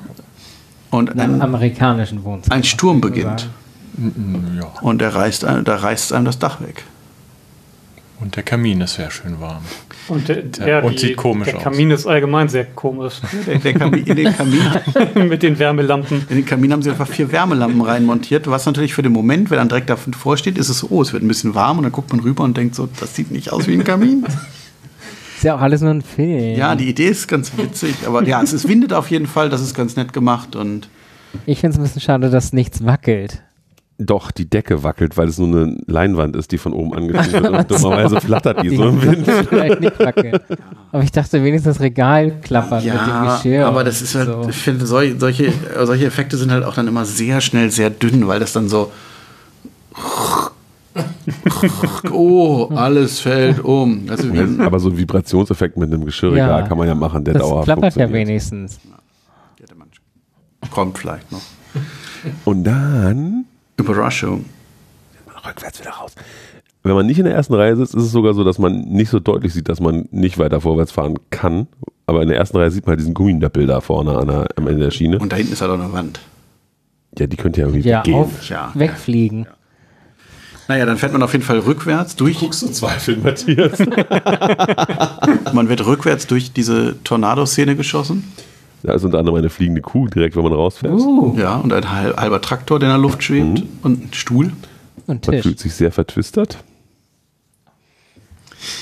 [0.89, 2.55] und In einem ein, amerikanischen Wohnzimmer.
[2.55, 3.49] ein Sturm beginnt.
[4.57, 4.67] Ja.
[4.81, 6.83] Und der reißt, ein- da reißt einem das Dach weg.
[8.19, 9.61] Und der Kamin ist sehr schön warm.
[10.09, 11.63] Und, der, Ja, ja, und die, sieht komisch der aus.
[11.63, 13.15] Kamin ist allgemein sehr komisch.
[13.45, 14.61] Der, der Kamin, in, den Kamin,
[15.29, 16.25] Mit den Wärmelampen.
[16.29, 19.57] in den Kamin haben sie einfach vier Wärmelampen reinmontiert, was natürlich für den Moment, wenn
[19.57, 21.91] dann direkt davor steht, ist es so, oh, es wird ein bisschen warm und dann
[21.91, 24.25] guckt man rüber und denkt so, das sieht nicht aus wie ein Kamin.
[25.35, 26.57] Ist ja auch alles nur ein Film.
[26.57, 29.61] Ja, die Idee ist ganz witzig, aber ja, es, es windet auf jeden Fall, das
[29.61, 30.89] ist ganz nett gemacht und
[31.45, 33.43] Ich finde es ein bisschen schade, dass nichts wackelt.
[33.99, 37.71] Doch, die Decke wackelt, weil es nur eine Leinwand ist, die von oben angeschnitten wird.
[37.71, 39.25] Und dummerweise flattert die so im Wind.
[39.49, 40.39] Vielleicht nicht wackeln.
[40.91, 43.65] Aber ich dachte wenigstens das Regal klappert mit dem Ja, Geschirr.
[43.65, 44.45] aber das ist halt, so.
[44.49, 45.51] ich finde, sol solche,
[45.83, 48.91] solche Effekte sind halt auch dann immer sehr schnell sehr dünn, weil das dann so.
[52.11, 54.05] Oh, alles fällt um.
[54.09, 56.67] Also wie, Aber so ein Vibrationseffekt mit einem Geschirrregal Ja.
[56.67, 58.79] kann man ja machen, der Das dauerhaft klappert ja wenigstens.
[60.71, 61.41] kommt vielleicht noch.
[62.45, 63.45] Und dann
[63.77, 64.45] Überraschung.
[65.47, 66.13] rückwärts wieder raus.
[66.83, 69.09] Wenn man nicht in der ersten Reihe sitzt, ist es sogar so, dass man nicht
[69.09, 71.67] so deutlich sieht, dass man nicht weiter vorwärts fahren kann.
[72.05, 74.67] Aber in der ersten Reihe sieht man halt diesen Gumminöppel da vorne an der, am
[74.67, 75.19] Ende der Schiene.
[75.19, 76.19] Und da hinten ist halt auch eine Wand.
[77.17, 78.15] ja, die könnte ja irgendwie Ja, weggehen.
[78.17, 78.71] auf, Ja.
[78.73, 79.47] wegfliegen.
[80.69, 82.39] Naja, dann fährt man auf jeden Fall rückwärts durch.
[82.39, 83.79] Guckst du zweifeln, Matthias?
[85.53, 88.25] Man wird rückwärts durch diese Tornado-Szene geschossen.
[88.83, 90.93] Da ist unter anderem eine fliegende Kuh direkt, wenn man rausfährt.
[90.93, 93.63] Uh, Ja, und ein hal- halber Traktor, der in der Luft schwebt.
[93.83, 94.53] Und ein Stuhl.
[95.07, 95.43] und Man Tisch.
[95.43, 96.57] fühlt sich sehr vertwistert.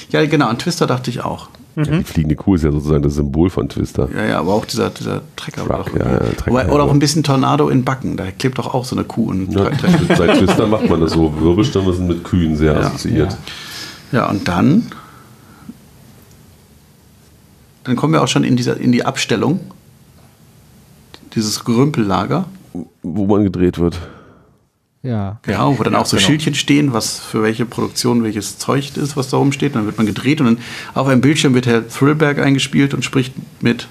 [0.10, 1.50] Ja, genau, an Twister dachte ich auch.
[1.78, 4.08] Die fliegende Kuh ist ja sozusagen das Symbol von Twister.
[4.16, 5.66] Ja, ja, aber auch dieser, dieser Trecker.
[5.66, 6.94] Truck, oder, ja, ja, Trecker, Wobei- oder auch ja.
[6.94, 8.16] ein bisschen Tornado in Backen.
[8.16, 9.70] Da klebt doch auch so eine Kuh und Ja,
[10.16, 11.34] seit Twister macht man das so.
[11.42, 13.36] Wirbelstürme sind mit Kühen sehr assoziiert.
[14.14, 14.84] Ja, und dann,
[17.84, 19.60] dann kommen wir auch schon in, dieser, in die Abstellung.
[21.36, 22.46] Dieses Gerümpellager.
[23.04, 24.00] Wo man gedreht wird.
[25.04, 25.40] Ja.
[25.48, 26.26] Ja, wo dann Ja, auch so genau.
[26.28, 29.76] Schildchen stehen, was für welche Produktion welches Zeug ist, was da rumsteht.
[29.76, 30.58] Dann wird man gedreht und dann
[30.96, 33.88] auf einem Bildschirm wird Herr Thrillberg eingespielt und spricht mit,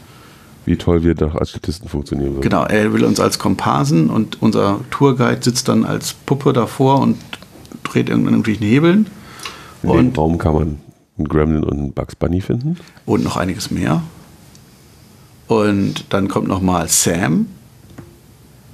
[0.67, 2.43] Wie toll wir doch als Statisten funktionieren würden.
[2.43, 7.17] genau, er will uns als Komparsen und unser Tourguide sitzt dann als Puppe davor und
[7.85, 9.07] dreht irgendwelchen Hebeln
[9.85, 10.79] In dem und, Raum kann man
[11.17, 12.77] einen Gremlin und einen Bugs Bunny finden.
[13.07, 14.03] und noch einiges mehr.
[15.47, 17.47] Und dann kommt nochmal Sam.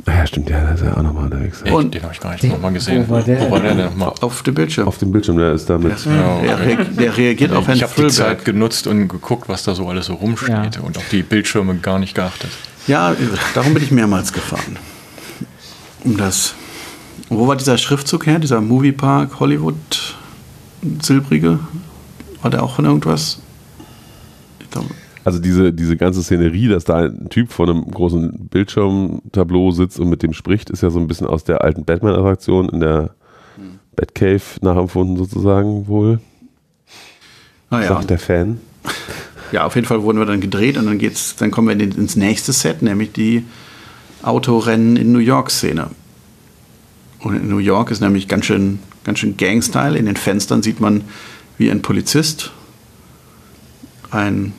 [0.07, 1.61] Ja, stimmt, ja, da ist er auch nochmal unterwegs.
[1.63, 3.05] Echt, Und- den habe ich gar nicht nochmal gesehen.
[3.07, 3.41] Wo war der?
[3.41, 4.13] Wo war der denn nochmal?
[4.21, 4.89] Auf dem Bildschirm.
[4.89, 5.93] Auf dem Bildschirm, der ist da mit.
[6.07, 6.79] Ja, Der, okay.
[6.99, 10.07] der reagiert auf Herrn ich habe die Zeit genutzt und geguckt, was da so alles
[10.07, 10.83] so rumsteht Ja.
[10.83, 12.51] und auf die Bildschirme gar nicht geachtet.
[12.87, 13.15] Ja,
[13.55, 14.79] darum bin ich mehrmals gefahren.
[16.05, 16.55] Um das.
[17.29, 18.39] Wo war dieser Schriftzug her?
[18.39, 20.17] Dieser Moviepark Hollywood
[21.03, 21.59] Silbrige?
[22.41, 23.39] War der auch von irgendwas?
[24.61, 24.89] Ich glaube,
[25.31, 30.09] Also diese, diese ganze Szenerie, dass da ein Typ vor einem großen Bildschirmtableau sitzt und
[30.09, 33.15] mit dem spricht, ist ja so ein bisschen aus der alten Batman-Attraktion in der
[33.95, 36.19] Batcave nachempfunden sozusagen wohl,
[37.71, 37.87] naja.
[37.87, 38.59] sagt der Fan.
[39.53, 42.15] Ja, auf jeden Fall wurden wir dann gedreht und dann geht's, dann kommen wir ins
[42.15, 43.43] nächste Set, nämlich die
[44.23, 45.89] Autorennen in New York-Szene.
[47.19, 49.99] Und in New York ist nämlich ganz schön, ganz schön Gangstyle.
[49.99, 51.03] In den Fenstern sieht man,
[51.59, 52.53] wie ein Polizist
[54.13, 54.53] ein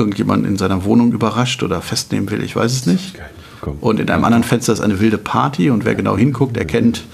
[0.00, 3.14] irgendjemand in seiner Wohnung überrascht oder festnehmen will, ich weiß es nicht.
[3.80, 7.04] Und in einem anderen Fenster ist eine wilde Party und wer genau hinguckt, erkennt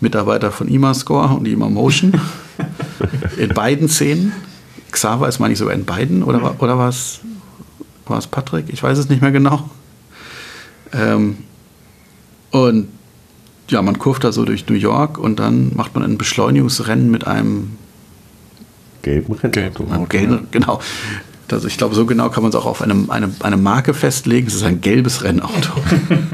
[0.00, 2.12] Mitarbeiter von IMA-Score und IMA Motion.
[3.36, 4.32] in beiden Szenen.
[4.90, 6.22] Xaver ist, meine ich, sogar in beiden.
[6.22, 7.20] Oder, war- oder war es
[8.06, 8.66] war es Patrick?
[8.68, 9.68] Ich weiß es nicht mehr genau.
[10.92, 11.38] Ähm,
[12.50, 12.88] und
[13.68, 17.26] ja, man kurft da so durch New York und dann macht man ein Beschleunigungsrennen mit
[17.26, 17.76] einem
[19.02, 19.84] Gelben Rennauto.
[20.08, 20.50] Gelb.
[20.50, 20.80] genau.
[21.52, 24.46] Also ich glaube, so genau kann man es auch auf einem, eine, eine Marke festlegen.
[24.46, 25.72] Es ist ein gelbes Rennauto.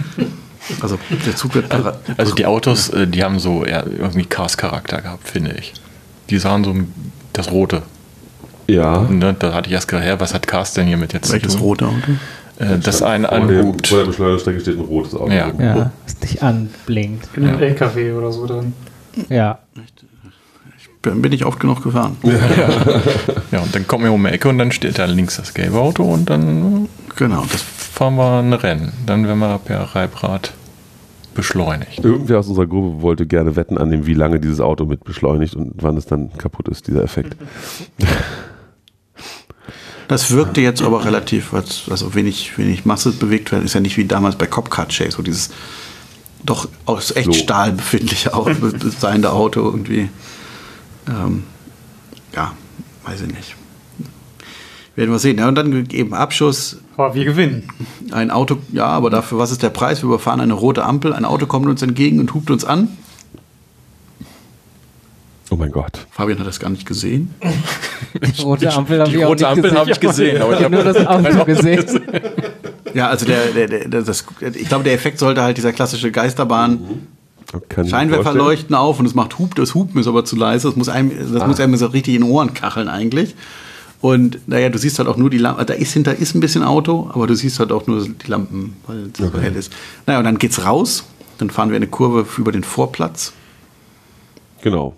[0.81, 5.01] also der Zug wird para- Also die Autos, äh, die haben so eher irgendwie Cars-Charakter
[5.03, 5.73] gehabt, finde ich.
[6.31, 6.75] Die sahen so
[7.33, 7.83] das Rote.
[8.67, 9.03] Ja.
[9.03, 9.35] Ne?
[9.39, 11.59] Da hatte ich erst gedacht, hä, was hat Cars denn hier mit jetzt welches zu
[11.59, 11.67] tun?
[11.67, 11.95] rote Auto?
[12.59, 13.87] Äh, das eine Vor, dem, anhubt.
[13.89, 15.31] vor der Beschleunigungsstrecke steht ein rotes Auto.
[15.33, 15.53] Ja.
[15.59, 17.29] Ja, es nicht anblinkt.
[17.37, 18.73] In einem LKW oder so dann.
[19.29, 19.59] Ja.
[19.75, 19.85] Bin
[21.11, 22.17] bin ich oft genug gefahren.
[23.53, 25.79] Ja, und dann kommen wir um die Ecke und dann steht da links das gelbe
[25.79, 28.93] Auto und dann Genau, das fahren wir ein Rennen.
[29.07, 30.53] Dann werden wir per Reibrad
[31.35, 32.05] beschleunigt.
[32.05, 35.55] Irgendwer aus unserer Gruppe wollte gerne wetten an dem, wie lange dieses Auto mit beschleunigt
[35.55, 37.37] und wann es dann kaputt ist, dieser Effekt.
[40.09, 43.65] Das wirkte jetzt aber relativ, als- also wenig, wenig Masse bewegt werden.
[43.65, 45.51] Ist ja nicht wie damals bei Copcar Chase, wo dieses
[46.45, 47.15] doch aus So.
[47.15, 50.11] Echtstahl befindliche Auto, seiende Auto irgendwie.
[51.09, 51.45] Ähm,
[52.35, 52.53] ja,
[53.05, 53.57] weiß ich nicht.
[54.97, 55.39] Werden wir sehen.
[55.39, 57.69] Ja, und dann eben Abschuss, Aber wir gewinnen.
[58.13, 60.03] ein Auto, ja, aber dafür, was ist der Preis?
[60.03, 62.89] Wir überfahren eine rote Ampel, ein Auto kommt uns entgegen und hupt uns an.
[65.51, 66.07] Oh mein Gott.
[66.11, 67.35] Fabian hat das gar nicht gesehen.
[68.15, 69.17] Die rote Ampel habe ich
[69.51, 69.77] gesehen.
[69.77, 71.85] habe ich gesehen, aber ich habe nur das Auto gesehen.
[72.95, 76.81] Ja, also der, der, der, das, ich glaube, der Effekt sollte halt dieser klassische Geisterbahn
[76.81, 76.89] mir
[77.87, 80.69] Scheinwerfer leuchten auf und es macht Hub, das Hupen ist aber zu leise.
[80.69, 83.35] Das muss einem, das muss einem so richtig in den Ohren kacheln eigentlich.
[84.01, 86.63] Und naja, du siehst halt auch nur die Lampen, da ist hinter ist ein bisschen
[86.63, 89.73] Auto, aber du siehst halt auch nur die Lampen, weil es so hell ist.
[90.07, 91.05] Naja, und dann geht's raus,
[91.39, 93.33] dann fahren wir eine Kurve über den Vorplatz.
[94.63, 94.95] Genau.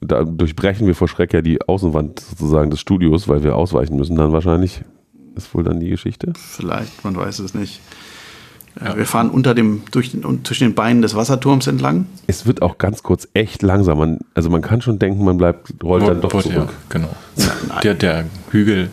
[0.00, 4.14] Da durchbrechen wir vor Schreck ja die Außenwand sozusagen des Studios, weil wir ausweichen müssen
[4.14, 4.82] dann wahrscheinlich.
[5.34, 6.32] Ist wohl dann die Geschichte.
[6.36, 7.80] Vielleicht, man weiß es nicht.
[8.80, 12.06] Äh, Wir fahren unter dem, durch den, zwischen den Beinen des Wasserturms entlang.
[12.26, 13.98] Es wird auch ganz kurz echt langsam.
[13.98, 16.54] Man, also man kann schon denken, man bleibt, rollt dann doch zurück.
[16.54, 17.14] Ja, genau.
[17.82, 18.90] Der, der Hügel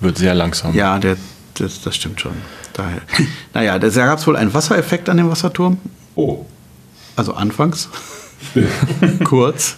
[0.00, 0.74] wird sehr langsam.
[0.74, 1.16] Ja, der,
[1.54, 2.32] das, das stimmt schon.
[2.72, 3.00] Daher.
[3.54, 5.78] Naja, da gab es wohl einen Wassereffekt an dem Wasserturm.
[6.14, 6.44] Oh.
[7.16, 7.88] Also anfangs.
[9.24, 9.76] Kurz.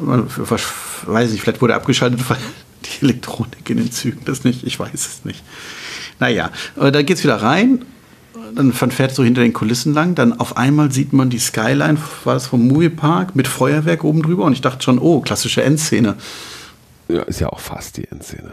[0.00, 0.62] Man, was-
[1.06, 2.38] weiß ich, vielleicht wurde er abgeschaltet, weil
[2.84, 5.42] die Elektronik in den Zügen das nicht, ich weiß es nicht.
[6.20, 7.84] Naja, aber dann geht's wieder rein,
[8.54, 11.98] dann man fährt so hinter den Kulissen lang, dann auf einmal sieht man die Skyline,
[12.24, 16.14] war das vom Moviepark, mit Feuerwerk oben drüber und ich dachte schon, oh, klassische Endszene.
[17.08, 18.50] Ja, ist ja auch fast die Endszene.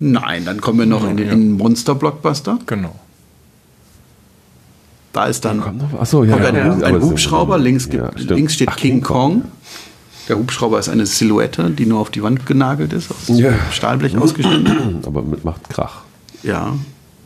[0.00, 1.32] Nein, dann kommen wir noch in den ja.
[1.32, 2.58] in den Monster-Blockbuster.
[2.66, 2.94] Genau.
[5.12, 6.32] Da ist dann Kommt noch, achso, ja.
[6.32, 9.44] kommt ein, ja, ein es- Hubschrauber, links, ja, links steht Ach, King Kong.
[10.28, 13.52] Der Hubschrauber ist eine Silhouette, die nur auf die Wand genagelt ist, aus Ja.
[13.70, 15.02] Stahlblech ausgeschnitten.
[15.06, 16.02] Aber mit macht Krach.
[16.42, 16.74] Ja.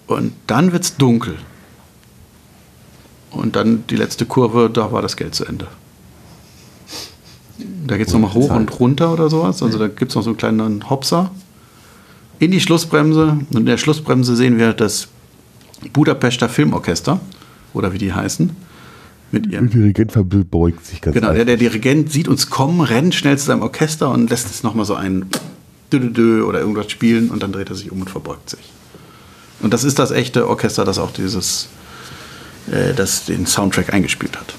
[0.09, 1.37] Und dann wird es dunkel.
[3.31, 5.69] Und dann die letzte Kurve, da war das Geld zu Ende.
[7.87, 9.63] Da geht es nochmal hoch und runter oder sowas.
[9.63, 11.31] Also da gibt es noch so einen kleinen Hopser.
[12.39, 13.39] In die Schlussbremse.
[13.51, 15.09] Und in der Schlussbremse sehen wir das
[15.93, 17.21] Budapester Filmorchester.
[17.75, 18.51] Oder wie die heißen.
[19.31, 23.15] Mit ihrem Der Dirigent verbeugt sich ganz Genau, der, der Dirigent sieht uns kommen, rennt
[23.15, 25.27] schnell zu seinem Orchester und lässt es nochmal so ein
[25.93, 28.73] Dö-Dö-Dö oder irgendwas spielen und dann dreht er sich um und verbeugt sich.
[29.61, 31.69] Und das ist das echte Orchester, das auch dieses,
[32.71, 34.55] äh, das den Soundtrack eingespielt hat.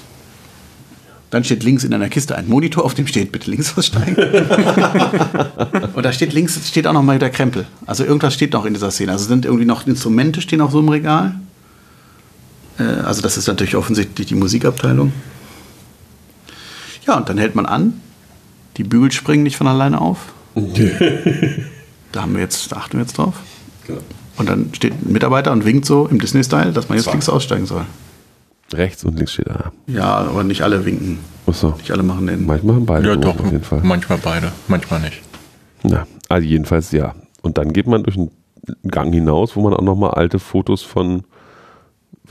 [1.30, 4.16] Dann steht links in einer Kiste ein Monitor, auf dem steht bitte links aussteigen.
[5.94, 7.66] und da steht links steht auch noch mal der Krempel.
[7.86, 9.12] Also irgendwas steht noch in dieser Szene.
[9.12, 11.36] Also sind irgendwie noch Instrumente stehen auf so einem Regal.
[12.78, 15.12] Äh, also das ist natürlich offensichtlich die Musikabteilung.
[17.06, 18.00] Ja, und dann hält man an.
[18.76, 20.32] Die Bügel springen nicht von alleine auf.
[22.12, 23.34] Da haben wir jetzt, da achten wir jetzt drauf.
[24.40, 27.66] Und dann steht ein Mitarbeiter und winkt so im Disney-Style, dass man jetzt links aussteigen
[27.66, 27.84] soll.
[28.72, 29.70] Rechts und links steht da.
[29.86, 31.18] Ja, aber nicht alle winken.
[31.46, 31.74] Achso.
[31.76, 32.46] Nicht alle machen den.
[32.46, 33.38] Manchmal haben beide Ja, so, doch.
[33.38, 33.80] auf jeden Fall.
[33.82, 35.20] Manchmal beide, manchmal nicht.
[35.82, 37.14] Ja, also jedenfalls ja.
[37.42, 38.30] Und dann geht man durch einen
[38.88, 41.24] Gang hinaus, wo man auch nochmal alte Fotos von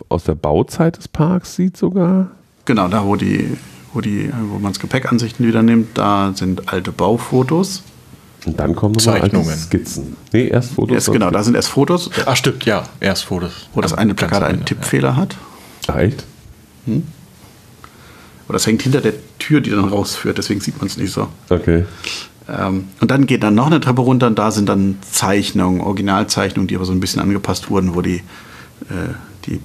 [0.07, 2.31] aus der Bauzeit des Parks sieht sogar.
[2.65, 3.55] Genau, da wo die,
[3.93, 7.83] wo die, wo man das Gepäckansichten wieder nimmt, da sind alte Baufotos.
[8.45, 9.57] Und dann kommen nochmal alte Zeichnungen.
[9.57, 10.15] Skizzen.
[10.31, 11.05] Nee, erst Fotos.
[11.05, 12.83] Dann genau, da sind erst Fotos, Ach, stimmt, ja.
[12.99, 13.67] Erst Fotos.
[13.73, 15.35] wo das eine Plakat einen Tippfehler hat.
[15.83, 15.95] Skizzen.
[15.95, 16.23] Ah, echt?
[18.45, 21.27] Aber das hängt hinter der Tür, die dann rausführt, deswegen sieht man es nicht so.
[21.49, 21.85] Okay.
[22.47, 26.67] Ähm, und dann geht dann noch eine Treppe runter und da sind dann Zeichnungen, Originalzeichnungen,
[26.67, 28.23] die aber so ein bisschen angepasst wurden, wo die,
[28.89, 29.13] äh,
[29.45, 29.59] die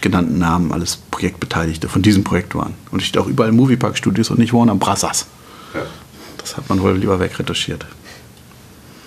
[0.00, 2.74] genannten Namen alles Projektbeteiligte von diesem Projekt waren.
[2.90, 5.26] Und es steht auch überall Moviepark Studios und nicht Warner Brothers.
[6.40, 7.86] Das hat man wohl lieber wegretuschiert.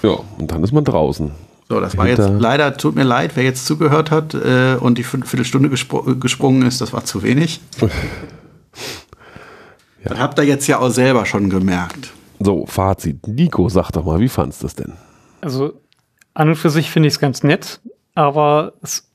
[0.02, 1.32] Ja, und dann ist man draußen.
[1.70, 5.04] So, das war jetzt leider, tut mir leid, wer jetzt zugehört hat äh, und die
[5.04, 7.62] Viertel- Viertelstunde gespro gesprungen ist, das war zu wenig.
[10.04, 12.12] Das habt ihr jetzt ja auch selber schon gemerkt.
[12.40, 13.26] So, Fazit.
[13.26, 14.94] Nico, sag doch mal, wie fandst du das denn?
[15.40, 15.80] Also
[16.34, 17.80] an und für sich finde ich es ganz nett,
[18.14, 19.08] aber es,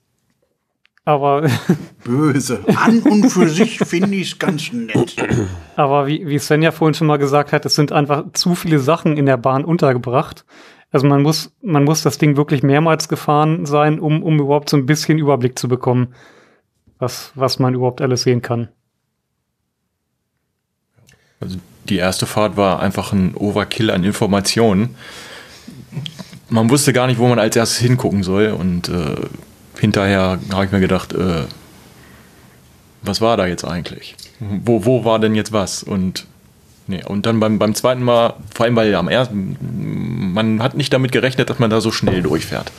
[1.09, 1.49] aber,
[2.05, 2.61] Böse.
[2.77, 5.17] An und für sich finde ich es ganz nett.
[5.75, 8.79] aber wie, wie Sven ja vorhin schon mal gesagt hat, es sind einfach zu viele
[8.79, 10.45] Sachen in der Bahn untergebracht.
[10.91, 14.77] Also man muss, man muss das Ding wirklich mehrmals gefahren sein, um, um überhaupt so
[14.77, 16.15] ein bisschen Überblick zu bekommen,
[16.99, 18.69] was, was man überhaupt alles sehen kann.
[21.41, 21.57] Also
[21.89, 24.95] die erste Fahrt war einfach ein Overkill an Informationen.
[26.51, 28.49] Man wusste gar nicht, wo man als erstes hingucken soll.
[28.49, 29.17] Und äh,
[29.79, 31.45] hinterher habe ich mir gedacht, äh,
[33.03, 34.17] was war da jetzt eigentlich?
[34.41, 35.83] Wo, wo war denn jetzt was?
[35.83, 36.27] Und
[36.91, 39.59] Nee, und dann beim, beim zweiten Mal, vor allem weil am ersten,
[40.33, 42.73] man hat nicht damit gerechnet, dass man da so schnell durchfährt.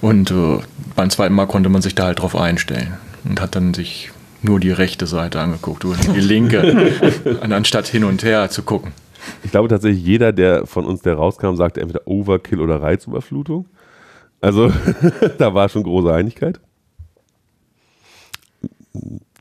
[0.00, 0.58] Und äh,
[0.96, 4.60] beim zweiten Mal konnte man sich da halt drauf einstellen und hat dann sich nur
[4.60, 6.94] die rechte Seite angeguckt und die linke,
[7.42, 8.92] anstatt hin und her zu gucken.
[9.42, 13.66] Ich glaube tatsächlich, jeder, der von uns, der rauskam, sagte entweder Overkill oder Reizüberflutung.
[14.40, 14.70] Also
[15.38, 16.60] da war schon große Einigkeit.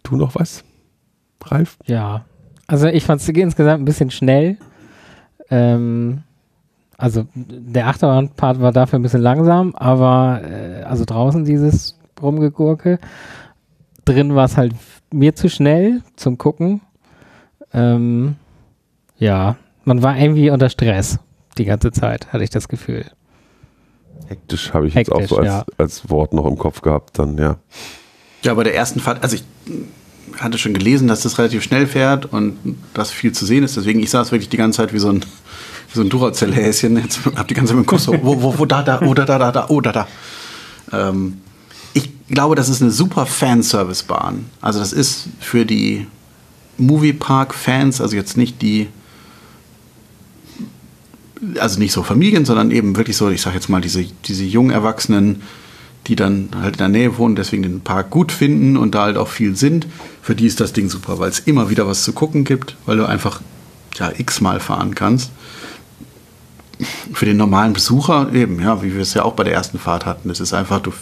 [0.03, 0.63] Du noch was,
[1.43, 1.77] Ralf?
[1.85, 2.25] Ja.
[2.67, 4.57] Also ich fand es insgesamt ein bisschen schnell.
[5.49, 6.23] Ähm,
[6.97, 12.99] also der Achterbahn-Part war dafür ein bisschen langsam, aber äh, also draußen dieses Rumgegurke.
[14.03, 14.73] Drin war es halt
[15.11, 16.81] mir zu schnell zum Gucken.
[17.73, 18.35] Ähm,
[19.17, 21.19] ja, man war irgendwie unter Stress
[21.57, 23.05] die ganze Zeit, hatte ich das Gefühl.
[24.27, 25.65] Hektisch habe ich jetzt auch Hektisch, so als, ja.
[25.77, 27.57] als Wort noch im Kopf gehabt, dann ja.
[28.43, 29.43] Ja, bei der ersten Fahrt, also ich
[30.41, 33.77] hatte schon gelesen, dass das relativ schnell fährt und dass viel zu sehen ist.
[33.77, 36.97] Deswegen, ich saß wirklich die ganze Zeit wie so ein, wie so ein Duracell-Häschen.
[36.97, 39.13] Jetzt hab die ganze Zeit mit dem Kuss so, wo, wo, wo, da, da, oh,
[39.13, 40.07] da, da, da, da, oh, da, da.
[40.91, 41.41] Ähm,
[41.93, 44.45] ich glaube, das ist eine super Fanservice-Bahn.
[44.61, 46.07] Also das ist für die
[46.77, 48.87] Moviepark-Fans, also jetzt nicht die,
[51.59, 54.71] also nicht so Familien, sondern eben wirklich so, ich sag jetzt mal, diese, diese jungen
[54.71, 55.41] Erwachsenen,
[56.07, 59.17] die dann halt in der Nähe wohnen, deswegen den Park gut finden und da halt
[59.17, 59.87] auch viel sind.
[60.21, 62.97] Für die ist das Ding super, weil es immer wieder was zu gucken gibt, weil
[62.97, 63.41] du einfach
[63.95, 65.31] ja, x-mal fahren kannst.
[67.13, 70.05] Für den normalen Besucher eben, ja, wie wir es ja auch bei der ersten Fahrt
[70.05, 70.29] hatten.
[70.29, 70.93] Es ist einfach, du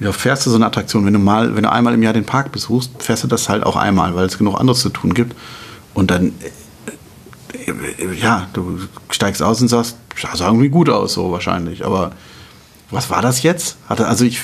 [0.00, 2.24] ja, fährst du so eine Attraktion, wenn du mal, wenn du einmal im Jahr den
[2.24, 5.34] Park besuchst, fährst du das halt auch einmal, weil es genug anderes zu tun gibt.
[5.92, 6.32] Und dann,
[8.20, 8.78] ja, du
[9.10, 11.84] steigst aus und sagst, ja, sah irgendwie gut aus, so wahrscheinlich.
[11.84, 12.12] Aber
[12.90, 13.76] was war das jetzt?
[13.88, 14.40] Hatte, also ich,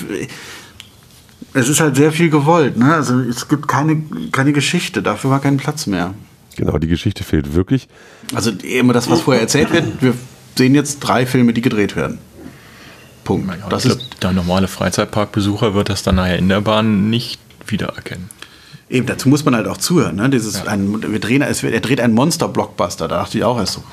[1.53, 2.93] es ist halt sehr viel gewollt, ne?
[2.93, 6.13] Also es gibt keine, keine Geschichte, dafür war kein Platz mehr.
[6.55, 7.87] Genau, die Geschichte fehlt wirklich.
[8.33, 10.13] Also immer das, was vorher erzählt wird, wir
[10.55, 12.19] sehen jetzt drei Filme, die gedreht werden.
[13.23, 13.49] Punkt.
[13.49, 17.09] Ja, das ich ist glaub, der normale Freizeitparkbesucher wird das dann nachher in der Bahn
[17.09, 18.29] nicht wiedererkennen.
[18.91, 20.17] Eben, dazu muss man halt auch zuhören.
[20.17, 20.29] Ne?
[20.29, 23.07] Dieses, ein, wir drehen, es, er dreht einen Monster-Blockbuster.
[23.07, 23.83] Da dachte ich auch erst so.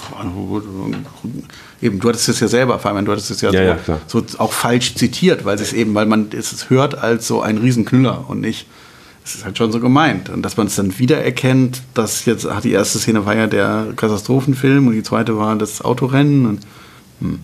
[1.81, 4.39] Eben, du hattest es ja selber, Fabian, du hattest es ja, Ja, so, ja, so
[4.39, 8.41] auch falsch zitiert, weil es eben, weil man es hört als so ein Riesenknüller und
[8.41, 8.67] nicht.
[9.25, 10.31] Es ist halt schon so gemeint.
[10.31, 13.93] Und dass man es dann wiedererkennt, dass jetzt, ach, die erste Szene war ja der
[13.95, 16.45] Katastrophenfilm und die zweite war das Autorennen.
[16.45, 16.61] Und,
[17.21, 17.39] hm.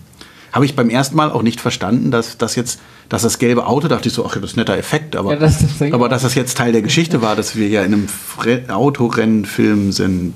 [0.51, 3.87] Habe ich beim ersten Mal auch nicht verstanden, dass das jetzt, dass das gelbe Auto,
[3.87, 6.35] dachte ich so, ach, das ist ein netter Effekt, aber, Ja, das aber dass das
[6.35, 10.33] jetzt Teil der Geschichte war, dass wir ja in einem Fre Autorennenfilm sind,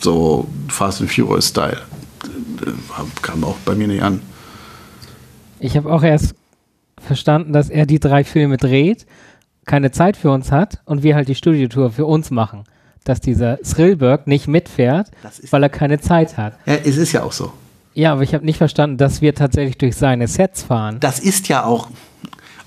[0.00, 1.78] so Fast and Furious Style,
[2.66, 2.70] äh,
[3.22, 4.20] kam auch bei mir nicht an.
[5.58, 6.34] Ich habe auch erst
[7.00, 9.06] verstanden, dass er die drei Filme dreht,
[9.64, 12.64] keine Zeit für uns hat und wir halt die Studiotour für uns machen.
[13.04, 15.10] Dass dieser Thrillberg nicht mitfährt,
[15.50, 16.54] weil er keine Zeit hat.
[16.66, 17.52] Ja, es ist ja auch so.
[17.94, 20.96] Ja, aber ich habe nicht verstanden, dass wir tatsächlich durch seine Sets fahren.
[21.00, 21.88] Das ist ja auch.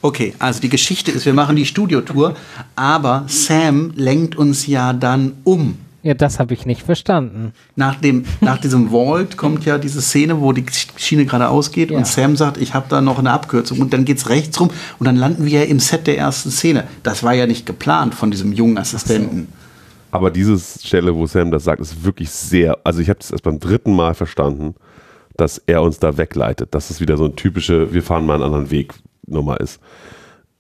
[0.02, 2.36] Okay, also die Geschichte ist, wir machen die Studiotour,
[2.76, 5.80] aber Sam lenkt uns ja dann um.
[6.04, 7.52] Ja, das habe ich nicht verstanden.
[7.76, 10.64] Nach, dem, nach diesem Vault kommt ja diese Szene, wo die
[10.98, 11.98] Schiene geradeaus geht Ja.
[11.98, 15.06] und Sam sagt, ich habe da noch eine Abkürzung und dann geht's rechts rum und
[15.08, 16.84] dann landen wir ja im Set der ersten Szene.
[17.02, 19.48] Das war ja nicht geplant von diesem jungen Assistenten.
[20.12, 23.44] Aber diese Stelle, wo Sam das sagt, ist wirklich sehr, also ich habe das erst
[23.44, 24.76] beim dritten Mal verstanden,
[25.38, 28.44] dass er uns da wegleitet, dass es wieder so ein typische, wir fahren mal einen
[28.44, 28.94] anderen Weg
[29.28, 29.80] Nummer ist.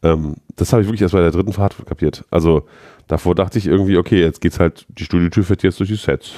[0.03, 2.25] Ähm, das habe ich wirklich erst bei der dritten Fahrt kapiert.
[2.31, 2.65] Also
[3.07, 6.33] davor dachte ich irgendwie, okay, jetzt geht's halt, die Studiotür fährt jetzt durch die Sets.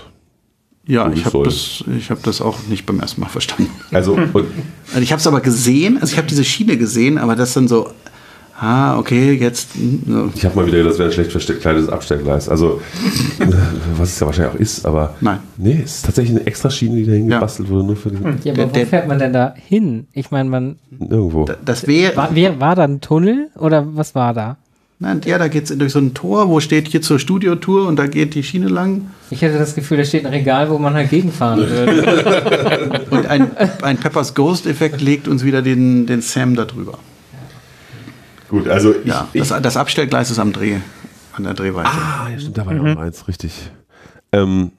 [0.86, 3.69] Ja, ich habe das, ich hab das auch nicht beim ersten Mal verstanden.
[3.91, 7.54] Also, Also ich habe es aber gesehen, also ich habe diese Schiene gesehen, aber das
[7.54, 7.91] dann so,
[8.60, 9.70] ah, okay, jetzt.
[10.08, 10.30] So.
[10.36, 12.50] ich habe mal wieder, das wäre ein schlecht verkleidetes Abstellgleis.
[12.50, 12.82] Also,
[13.98, 15.39] was es ja wahrscheinlich auch ist, aber Nein.
[15.58, 18.54] nee, es ist tatsächlich eine extra Schiene, die da hingebastelt wurde, nur für den, Ja,
[18.54, 20.08] Der- aber wo der- fährt man denn da hin?
[20.13, 21.46] Ich meine, man irgendwo.
[21.65, 22.15] Das wäre.
[22.15, 24.58] war, wer, war da ein Tunnel oder was war da?
[25.00, 27.98] Nein, ja, da geht es durch so ein Tor, wo steht hier zur Studiotour und
[28.00, 29.12] da geht die Schiene lang.
[29.30, 33.02] Ich hätte das Gefühl, da steht ein Regal, wo man halt gegenfahren würde.
[33.12, 33.52] Und ein,
[33.84, 36.98] ein Peppers Ghost-Effekt legt uns wieder den, den Sam da drüber.
[38.49, 40.77] Gut, also ich, Ja, ich, das, das Abstellgleis ist am Dreh,
[41.33, 41.89] an der Drehweite.
[41.89, 43.71] Ah, ja, stimmt, da war ja auch eins, richtig.
[44.31, 44.71] Ähm,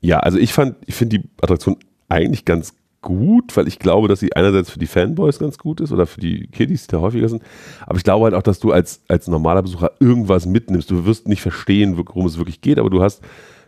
[0.00, 1.76] ja, also ich fand, ich finde die Attraktion
[2.08, 5.92] eigentlich ganz gut, weil ich glaube, dass sie einerseits für die Fanboys ganz gut ist
[5.92, 7.42] oder für die Kiddies, die da häufiger sind.
[7.86, 10.90] Aber ich glaube halt auch, dass du als, als normaler Besucher irgendwas mitnimmst.
[10.90, 13.22] Du wirst nicht verstehen, worum es wirklich geht, aber du hast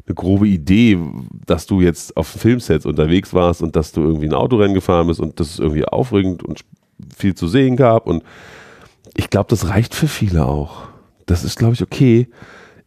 [0.07, 0.99] eine grobe Idee,
[1.47, 5.20] dass du jetzt auf Filmsets unterwegs warst und dass du irgendwie ein Autorennen gefahren bist
[5.20, 6.64] und dass es irgendwie aufregend und
[7.16, 8.07] viel zu sehen gab.
[8.07, 8.24] Und
[9.19, 10.85] ich glaube, das reicht für viele auch.
[11.27, 12.29] Das ist, glaube ich, okay.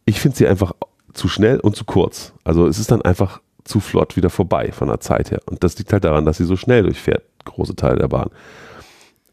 [0.06, 0.72] Ich finde sie einfach
[1.12, 2.32] zu schnell und zu kurz.
[2.42, 5.42] Also es ist dann einfach zu flott wieder vorbei von der Zeit her.
[5.44, 8.30] Und das liegt halt daran, dass sie so schnell durchfährt, große Teile der Bahn.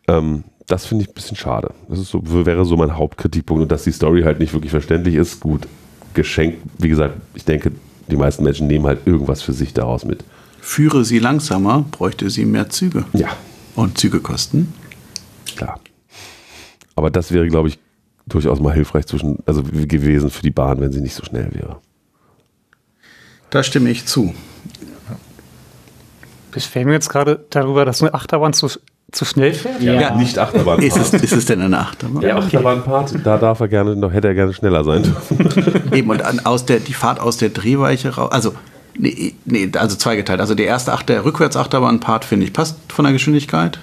[0.10, 1.74] Ähm, das finde ich ein bisschen schade.
[1.88, 3.64] Das ist so, wäre so mein Hauptkritikpunkt.
[3.64, 5.68] Und dass die Story halt nicht wirklich verständlich ist, gut,
[6.14, 6.58] geschenkt.
[6.80, 7.72] Wie gesagt, ich denke,
[8.12, 10.26] die meisten Menschen nehmen halt irgendwas für sich daraus mit.
[10.60, 13.06] Führe sie langsamer, bräuchte sie mehr Züge.
[13.14, 13.30] Ja.
[13.76, 14.74] Und Züge kosten.
[15.56, 15.80] Klar.
[17.00, 17.80] Aber das wäre, glaube ich,
[18.28, 21.78] durchaus mal hilfreich zwischen, also gewesen für die Bahn, wenn sie nicht so schnell wäre.
[23.52, 24.36] Da stimme ich zu.
[26.52, 28.68] Beschweren wir jetzt gerade darüber, dass eine Achterbahn zu,
[29.14, 29.82] zu schnell fährt?
[29.82, 29.93] Ja.
[29.93, 30.82] Ja, nicht Achterbahn.
[30.82, 32.20] Ist es, ist es denn eine Achterbahn?
[32.20, 35.91] Der Achterbahnpart, da darf er gerne noch, hätte er gerne schneller sein dürfen.
[35.93, 38.56] Eben, und an, aus der, die Fahrt aus der Drehweiche raus, also,
[38.97, 40.41] nee, nee, also zweigeteilt.
[40.41, 43.80] Also der erste Achter, der Rückwärtsachterbahn-Part, finde ich, passt von der Geschwindigkeit.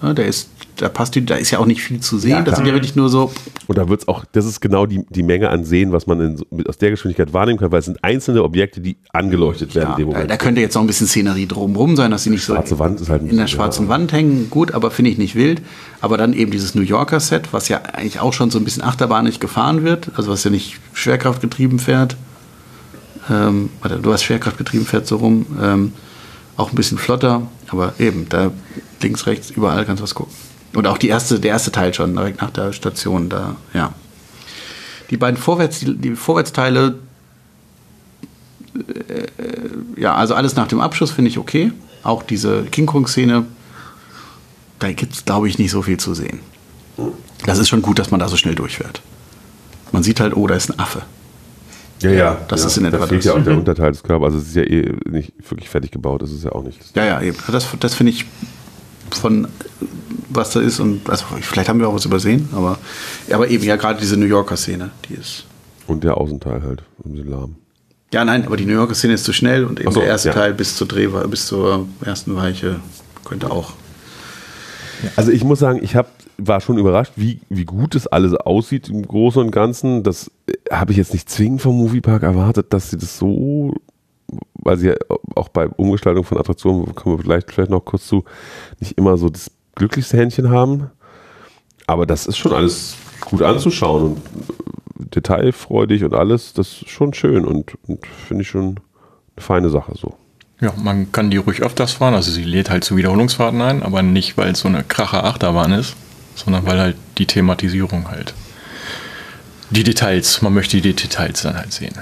[0.00, 2.30] Ja, der ist, da passt die, da ist ja auch nicht viel zu sehen.
[2.30, 3.30] Ja, das sind ja wirklich nur so,
[3.66, 6.20] Und da wird es auch, das ist genau die, die Menge an Sehen, was man
[6.20, 9.74] in, so- mit- aus der Geschwindigkeit wahrnehmen kann, weil es sind einzelne Objekte, die angeleuchtet
[9.74, 10.30] werden ja, in dem da, Moment.
[10.30, 13.00] da könnte jetzt noch ein bisschen Szenerie drumherum sein, dass sie nicht so Schwarze Wand
[13.00, 13.90] ist halt in der schwarzen ja.
[13.90, 14.48] Wand hängen.
[14.50, 15.60] Gut, aber finde ich nicht wild.
[16.00, 18.82] Aber dann eben dieses New Yorker Set, was ja eigentlich auch schon so ein bisschen
[18.82, 22.16] achterbahnig gefahren wird, also was ja nicht schwerkraftgetrieben fährt.
[23.30, 25.46] Ähm, warte, du hast schwerkraftgetrieben fährt so rum.
[25.62, 25.92] Ähm,
[26.56, 28.50] auch ein bisschen flotter, aber eben, da
[29.00, 30.32] links, rechts, überall kannst du was gucken.
[30.74, 33.92] Und auch die erste, der erste Teil schon, direkt nach der Station, da, ja.
[35.10, 36.98] Die beiden Vorwärts, die, die Vorwärtsteile,
[38.74, 41.72] äh, ja, also alles nach dem Abschuss finde ich okay.
[42.02, 43.44] Auch diese King Kong-Szene,
[44.78, 46.40] da gibt es, glaube ich, nicht so viel zu sehen.
[47.44, 49.02] Das ist schon gut, dass man da so schnell durchfährt.
[49.92, 51.02] Man sieht halt, oh, da ist ein Affe.
[52.00, 52.40] Ja, ja.
[52.48, 53.26] Das ja, ist in etwa Da fehlt das.
[53.26, 53.30] Mhm.
[53.36, 54.32] ja auch der Unterteil des Körpers.
[54.32, 56.22] Also es ist ja eh nicht wirklich fertig gebaut.
[56.22, 56.78] Das ist ja auch nicht.
[56.96, 57.36] Ja, ja, eben.
[57.50, 58.24] Das, das finde ich
[59.18, 59.48] von
[60.28, 62.78] was da ist und also vielleicht haben wir auch was übersehen, aber,
[63.30, 65.44] aber eben ja gerade diese New Yorker Szene, die ist.
[65.86, 66.82] Und der Außenteil halt.
[67.04, 67.56] Ein bisschen lahm.
[68.12, 70.28] Ja, nein, aber die New Yorker Szene ist zu schnell und eben so, der erste
[70.28, 70.34] ja.
[70.34, 72.80] Teil bis zur Dreh, bis zur ersten Weiche
[73.24, 73.72] könnte auch.
[75.16, 78.88] Also ich muss sagen, ich hab, war schon überrascht, wie, wie gut das alles aussieht
[78.88, 80.02] im Großen und Ganzen.
[80.02, 83.74] Das äh, habe ich jetzt nicht zwingend vom Moviepark erwartet, dass sie das so,
[84.54, 84.94] weil sie ja
[85.34, 88.24] auch bei Umgestaltung von Attraktionen, kommen wir vielleicht, vielleicht noch kurz zu,
[88.80, 90.90] nicht immer so das glücklichste Händchen haben.
[91.86, 97.12] Aber das ist schon alles gut anzuschauen und äh, detailfreudig und alles, das ist schon
[97.12, 98.80] schön und, und finde ich schon
[99.36, 100.16] eine feine Sache so.
[100.60, 102.14] Ja, man kann die ruhig öfters fahren.
[102.14, 105.72] Also sie lädt halt zu Wiederholungsfahrten ein, aber nicht, weil es so eine krache Achterbahn
[105.72, 105.96] ist,
[106.36, 108.32] sondern weil halt die Thematisierung halt.
[109.70, 111.94] Die Details, man möchte die Details dann halt sehen.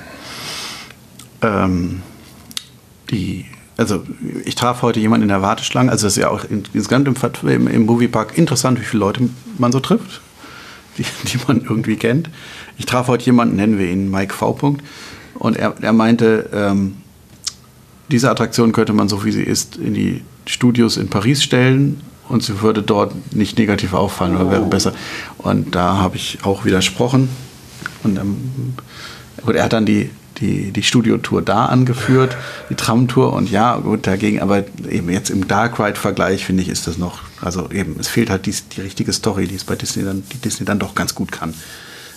[1.40, 2.02] Ähm,
[3.10, 3.46] die,
[3.76, 4.02] also
[4.44, 7.48] ich traf heute jemanden in der Warteschlange, also das ist ja auch in- insgesamt im,
[7.48, 10.20] im, im Moviepark interessant, wie viele Leute man so trifft,
[10.98, 12.30] die, die man irgendwie kennt.
[12.78, 14.52] Ich traf heute jemanden, nennen wir ihn Mike V.
[14.52, 14.82] Punkt,
[15.34, 16.96] und er, er meinte, ähm,
[18.10, 22.42] diese Attraktion könnte man so wie sie ist in die Studios in Paris stellen und
[22.42, 24.92] sie würde dort nicht negativ auffallen oder wäre besser.
[25.38, 27.28] Und da habe ich auch widersprochen.
[28.02, 28.74] Und ähm,
[29.44, 30.10] gut, er hat dann die,
[30.40, 32.36] die, die Studiotour da angeführt,
[32.70, 36.86] die Tramtour und ja, gut, dagegen, aber eben jetzt im Dark Ride-Vergleich finde ich, ist
[36.86, 40.04] das noch, also eben, es fehlt halt die, die richtige Story, die es bei Disney
[40.04, 41.54] dann, die Disney dann doch ganz gut kann.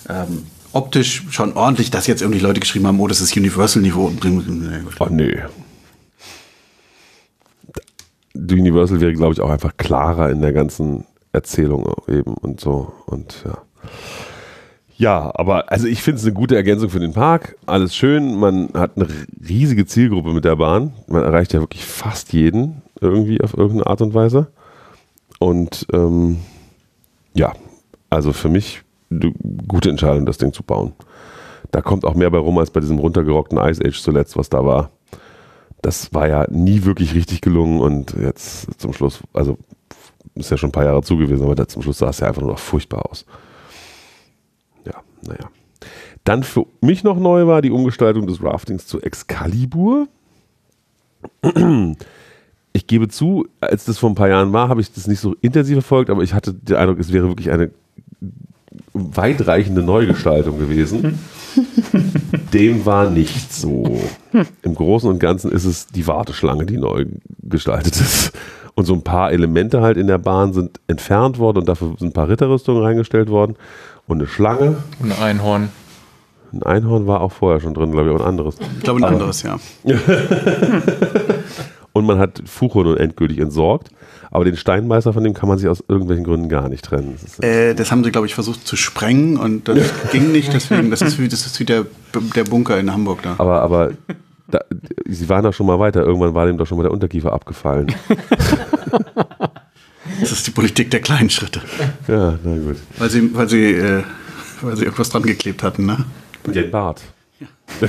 [0.09, 4.11] Ähm, optisch schon ordentlich, dass jetzt irgendwie Leute geschrieben haben, oh, das ist Universal-Niveau.
[4.99, 5.37] Oh nö.
[8.33, 12.93] Die Universal wäre, glaube ich, auch einfach klarer in der ganzen Erzählung eben und so.
[13.05, 13.61] Und ja.
[14.97, 17.55] Ja, aber also ich finde es eine gute Ergänzung für den Park.
[17.65, 18.39] Alles schön.
[18.39, 19.07] Man hat eine
[19.47, 20.93] riesige Zielgruppe mit der Bahn.
[21.07, 24.47] Man erreicht ja wirklich fast jeden irgendwie auf irgendeine Art und Weise.
[25.39, 26.37] Und ähm,
[27.33, 27.53] ja,
[28.09, 29.33] also für mich eine
[29.67, 30.93] gute Entscheidung, das Ding zu bauen.
[31.71, 34.63] Da kommt auch mehr bei rum als bei diesem runtergerockten Ice Age zuletzt, was da
[34.65, 34.91] war.
[35.81, 39.57] Das war ja nie wirklich richtig gelungen und jetzt zum Schluss, also
[40.35, 42.41] ist ja schon ein paar Jahre zu gewesen, aber zum Schluss sah es ja einfach
[42.41, 43.25] nur noch furchtbar aus.
[45.27, 45.49] Ja, naja.
[46.23, 50.07] Dann für mich noch neu war die Umgestaltung des Raftings zu Excalibur.
[52.75, 55.35] Ich gebe zu, als das vor ein paar Jahren war, habe ich das nicht so
[55.41, 57.69] intensiv verfolgt, aber ich hatte den Eindruck, es wäre wirklich eine
[58.93, 61.19] weitreichende Neugestaltung gewesen.
[62.53, 64.01] Dem war nicht so.
[64.63, 67.05] Im Großen und Ganzen ist es die Warteschlange, die neu
[67.43, 68.31] gestaltet ist.
[68.75, 72.09] Und so ein paar Elemente halt in der Bahn sind entfernt worden und dafür sind
[72.09, 73.55] ein paar Ritterrüstungen reingestellt worden.
[74.07, 74.77] Und eine Schlange.
[74.99, 75.69] Und ein Einhorn.
[76.51, 78.57] Ein Einhorn war auch vorher schon drin, glaube ich, auch ein anderes.
[78.77, 79.57] Ich glaube, ein anderes, ja.
[81.93, 83.89] und man hat Fuchur nun endgültig entsorgt.
[84.29, 87.17] Aber den Steinmeißer, von dem kann man sich aus irgendwelchen Gründen gar nicht trennen.
[87.21, 89.77] Das Äh, das haben sie, glaube ich, versucht zu sprengen und das
[90.11, 90.53] ging nicht.
[90.53, 91.85] Deswegen, das ist wie, das ist wie der,
[92.35, 93.35] der Bunker in Hamburg da.
[93.37, 93.91] aber aber
[94.47, 94.59] da,
[95.05, 96.03] sie waren doch schon mal weiter.
[96.03, 97.93] Irgendwann war dem doch schon mal der Unterkiefer abgefallen.
[100.21, 101.61] Das ist die Politik der kleinen Schritte.
[102.07, 102.77] ja, na gut.
[102.97, 104.03] Weil sie, weil sie, äh,
[104.61, 106.05] weil sie irgendwas dran geklebt hatten, ne?
[106.45, 107.01] Den Bart.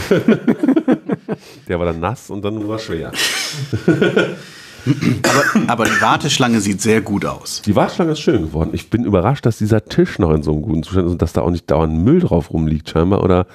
[1.68, 3.12] der war dann nass und dann war schwer.
[4.87, 7.62] Aber, aber die Warteschlange sieht sehr gut aus.
[7.64, 8.68] Die Warteschlange ist schön geworden.
[8.75, 11.33] Ich bin überrascht, dass dieser Tisch noch in so einem guten Zustand ist und dass
[11.33, 13.47] da auch nicht dauernd Müll drauf rumliegt scheinbar oder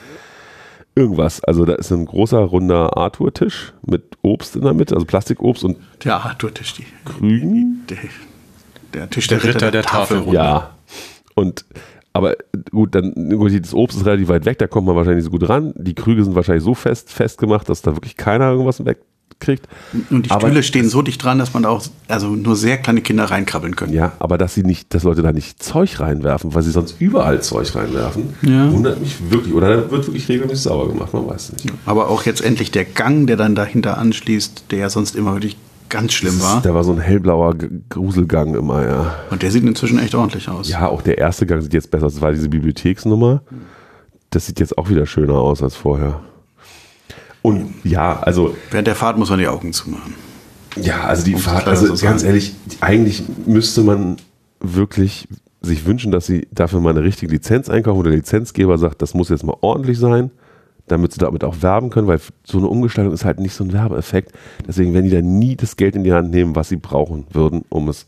[0.95, 1.43] irgendwas.
[1.43, 5.77] Also da ist ein großer runder Arthur-Tisch mit Obst in der Mitte, also Plastikobst und
[6.03, 7.83] Der Arthur-Tisch, die, Krügen.
[7.87, 7.97] der,
[8.93, 10.35] der Tisch Der Ritter der Tafelrunde.
[10.35, 10.71] Ja.
[11.35, 11.65] Und
[12.11, 12.35] aber
[12.71, 15.37] gut, dann gut, das Obst ist relativ weit weg, da kommt man wahrscheinlich nicht so
[15.37, 15.73] gut ran.
[15.77, 19.67] Die Krüge sind wahrscheinlich so fest festgemacht, dass da wirklich keiner irgendwas wegkriegt.
[20.09, 22.79] Und die Aber- Stühle stehen so dicht dran, dass man da auch also nur sehr
[22.79, 23.93] kleine Kinder reinkrabbeln können.
[23.93, 27.41] Ja, aber dass sie nicht, dass Leute da nicht Zeug reinwerfen, weil sie sonst überall
[27.41, 28.71] Zeug reinwerfen, Ja.
[28.71, 29.53] wundert mich wirklich.
[29.53, 31.75] Oder da wird wirklich regelmäßig sauber gemacht, man weiß es nicht.
[31.85, 35.57] Aber auch jetzt endlich der Gang, der dann dahinter anschließt, der ja sonst immer wirklich
[35.89, 36.61] ganz schlimm war.
[36.61, 37.55] Da war so ein hellblauer
[37.89, 39.15] Gruselgang immer, ja.
[39.29, 40.69] Und der sieht inzwischen echt ordentlich aus.
[40.69, 42.13] Ja, auch der erste Gang sieht jetzt besser aus.
[42.13, 43.41] Das war diese Bibliotheksnummer.
[44.29, 46.21] Das sieht jetzt auch wieder schöner aus als vorher.
[47.41, 50.13] Und ja, also Während der Fahrt muss man die Augen zumachen.
[50.75, 54.17] Ja, also die Um Fahrt, also zu ganz ehrlich, eigentlich müsste man
[54.59, 55.27] wirklich
[55.61, 59.13] sich wünschen, dass sie dafür mal eine richtige Lizenz einkaufen oder der Lizenzgeber sagt, das
[59.13, 60.31] muss jetzt mal ordentlich sein,
[60.91, 63.73] damit sie damit auch werben können, weil so eine Umgestaltung ist halt nicht so ein
[63.73, 64.33] Werbeeffekt.
[64.67, 67.65] Deswegen werden die da nie das Geld in die Hand nehmen, was sie brauchen würden,
[67.69, 68.05] um es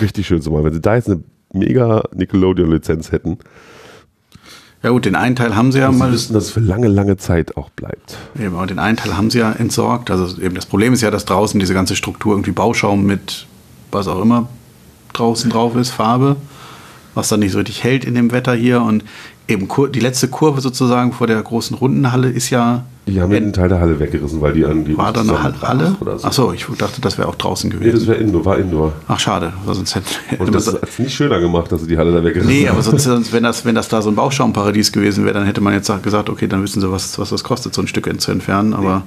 [0.00, 0.64] richtig schön zu machen.
[0.64, 3.38] Wenn sie da jetzt eine mega Nickelodeon-Lizenz hätten,
[4.82, 6.88] Ja gut, den einen Teil haben sie ja sie mal, wüssten, dass es für lange,
[6.88, 8.16] lange Zeit auch bleibt.
[8.38, 10.10] eben, aber den einen Teil haben sie ja entsorgt.
[10.10, 13.46] Also eben das Problem ist ja, dass draußen diese ganze Struktur irgendwie Bauschaum mit
[13.92, 14.48] was auch immer
[15.12, 16.36] draußen drauf ist, Farbe,
[17.14, 19.04] was dann nicht so richtig hält in dem Wetter hier und
[19.52, 23.52] eben Kur die letzte Kurve sozusagen vor der großen Rundenhalle ist ja Die haben einen
[23.52, 25.96] Teil der Halle weggerissen, weil die irgendwie war da eine Halle?
[26.00, 26.26] oder so.
[26.28, 28.06] Ach so, ich dachte, das wäre auch draußen Nee, das gewesen.
[28.08, 28.92] wäre Indoor, war Indoor.
[29.08, 30.06] Ach schade, sonst hätte
[30.38, 32.74] Und das hat es nicht schöner gemacht, dass sie die Halle da weggerissen Nee, haben.
[32.74, 35.60] aber sonst, sonst wenn, das, wenn das da so ein Bauschaumparadies gewesen wäre, dann hätte
[35.60, 38.08] man jetzt sag- gesagt, okay, dann wissen sie, was, was das kostet, so ein Stück
[38.20, 38.72] zu entfernen.
[38.74, 39.02] Aber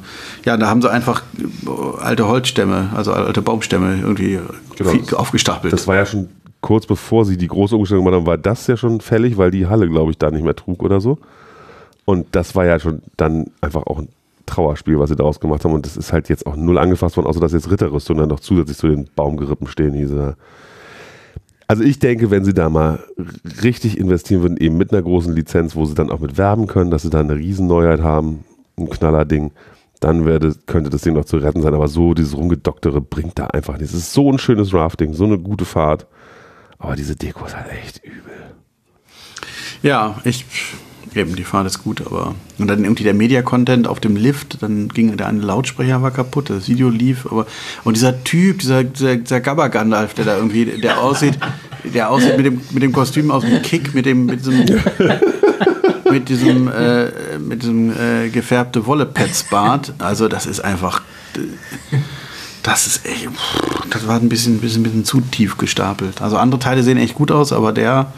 [0.45, 4.39] ja, da haben sie einfach äh, alte Holzstämme, also alte Baumstämme irgendwie
[4.77, 4.91] Genau.
[5.17, 5.71] aufgestapelt.
[5.71, 6.27] Das war ja schon
[6.65, 9.67] kurz bevor sie die große Umstellung gemacht haben, war das ja schon fällig, weil die
[9.67, 11.19] Halle, glaube ich, da nicht mehr trug oder so.
[12.05, 14.07] Und das war ja schon dann einfach auch ein
[14.47, 15.73] Trauerspiel, was sie daraus gemacht haben.
[15.73, 18.39] Und das ist halt jetzt auch null angefasst worden, außer dass jetzt Ritterrüstungen dann noch
[18.39, 19.93] zusätzlich zu den Baumgerippen stehen.
[19.93, 20.37] Diese
[21.67, 23.03] also ich denke, wenn sie da mal
[23.61, 26.89] richtig investieren würden, eben mit einer großen Lizenz, wo sie dann auch mit werben können,
[26.89, 28.43] dass sie da eine Riesenneuheit haben,
[28.75, 29.51] ein Knallerding,
[29.99, 31.75] dann werde, könnte das Ding noch zu retten sein.
[31.75, 33.93] Aber so dieses Rumgedoktere bringt da einfach nichts.
[33.93, 36.07] Es ist so ein schönes Rafting, so eine gute Fahrt.
[36.79, 38.53] Aber diese Deko ist halt echt übel.
[39.81, 40.45] ja, ich
[41.15, 44.89] eben, die Fahrt ist gut, aber und dann irgendwie der Media-Content auf dem Lift, dann
[44.89, 47.45] ging der eine Lautsprecher war kaputt, das Video lief, aber
[47.83, 51.37] und dieser Typ, dieser, dieser, dieser Gabba Gandalf, der da irgendwie, der aussieht,
[51.93, 54.65] der aussieht mit dem, mit dem Kostüm aus dem Kick, mit dem, mit diesem
[56.11, 59.93] mit diesem, äh, mit diesem äh, gefärbte Wollepetsbart.
[59.99, 61.01] Also das ist einfach,
[61.35, 61.97] äh,
[62.65, 63.29] das ist echt,
[63.91, 66.21] das war ein bisschen, bisschen, bisschen zu tief gestapelt.
[66.21, 68.11] Also andere Teile sehen echt gut aus, aber der,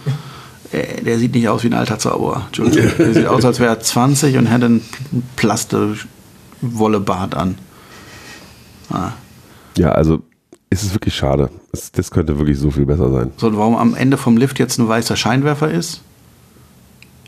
[0.72, 2.44] äh, der sieht nicht aus wie ein alter Zauberer.
[2.48, 2.92] Entschuldigung.
[2.98, 4.86] Der sieht aus, als wäre er 20 und hätte einen
[5.36, 7.58] Plaste-Wollebart an.
[8.90, 9.12] Ah.
[9.78, 10.22] Ja, also
[10.70, 11.50] es ist wirklich schade.
[11.74, 13.32] Es, das könnte wirklich so viel besser sein.
[13.36, 16.02] So, und warum am Ende vom Lift jetzt ein weißer Scheinwerfer ist?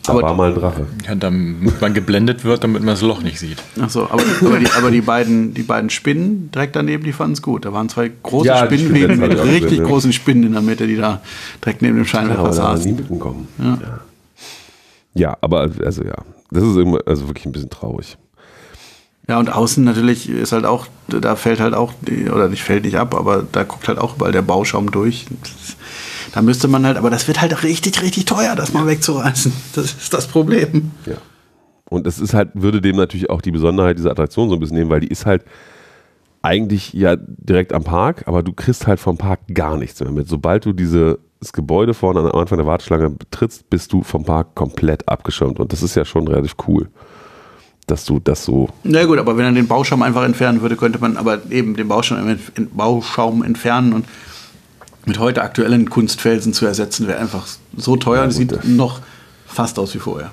[0.04, 0.88] Da Aber- war mal ein Drache.
[1.08, 3.58] Ja, damit man geblendet wird, damit man das Loch nicht sieht.
[3.82, 7.34] Ach so, aber, aber, die, aber die, beiden, die beiden Spinnen direkt daneben, die fanden
[7.34, 7.66] es gut.
[7.66, 9.84] Da waren zwei große Ja, die Spinnenweben Spinnen mit richtig ja.
[9.86, 11.22] großen Spinnen in der Mitte, die da
[11.64, 12.96] direkt neben dem Scheinwerfer nie saßen.
[12.96, 13.48] mitgekommen.
[13.60, 13.66] Ja.
[13.82, 14.00] Ja.
[15.14, 16.16] ja, aber also ja,
[16.52, 18.18] das ist immer, also wirklich ein bisschen traurig.
[19.28, 21.94] Ja, und außen natürlich ist halt auch, da fällt halt auch,
[22.34, 25.28] oder nicht fällt nicht ab, aber da guckt halt auch überall der Bauschaum durch.
[26.34, 29.52] Da müsste man halt, aber das wird halt richtig, richtig teuer, das mal wegzureißen.
[29.74, 30.92] Das ist das Problem.
[31.06, 31.16] Ja.
[31.90, 34.78] Und es ist halt, würde dem natürlich auch die Besonderheit dieser Attraktion so ein bisschen
[34.78, 35.44] nehmen, weil die ist halt
[36.42, 40.28] eigentlich ja direkt am Park, aber du kriegst halt vom Park gar nichts mehr mit.
[40.30, 41.18] Sobald du dieses
[41.52, 45.60] Gebäude vorne am Anfang der Warteschlange betrittst, bist du vom Park komplett abgeschirmt.
[45.60, 46.90] Und das ist ja schon relativ cool,
[47.88, 48.70] dass du das so.
[48.84, 51.88] Na gut, aber wenn er den Bauschaum einfach entfernen würde, könnte man aber eben den
[51.88, 52.38] Bauschaum,
[52.72, 54.06] Bauschaum entfernen und
[55.06, 59.02] mit heute aktuellen Kunstfelsen zu ersetzen, wäre einfach so teuer Ja, gut, sieht noch
[59.46, 60.32] fast aus wie vorher.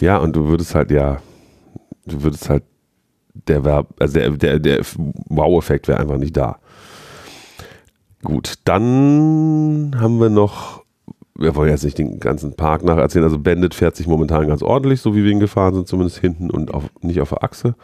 [0.00, 1.20] Ja, und du würdest halt, ja,
[2.06, 2.62] du würdest halt
[3.48, 4.80] der, wär, also der, der, der
[5.28, 6.58] Wow-Effekt wäre einfach nicht da.
[8.22, 10.84] Gut, dann haben wir noch,
[11.34, 15.00] wir wollen jetzt nicht den ganzen Park nacherzählen, also Bandit fährt sich momentan ganz ordentlich,
[15.00, 17.74] so wie wir ihn gefahren sind, zumindest hinten und auf, nicht auf der Achse.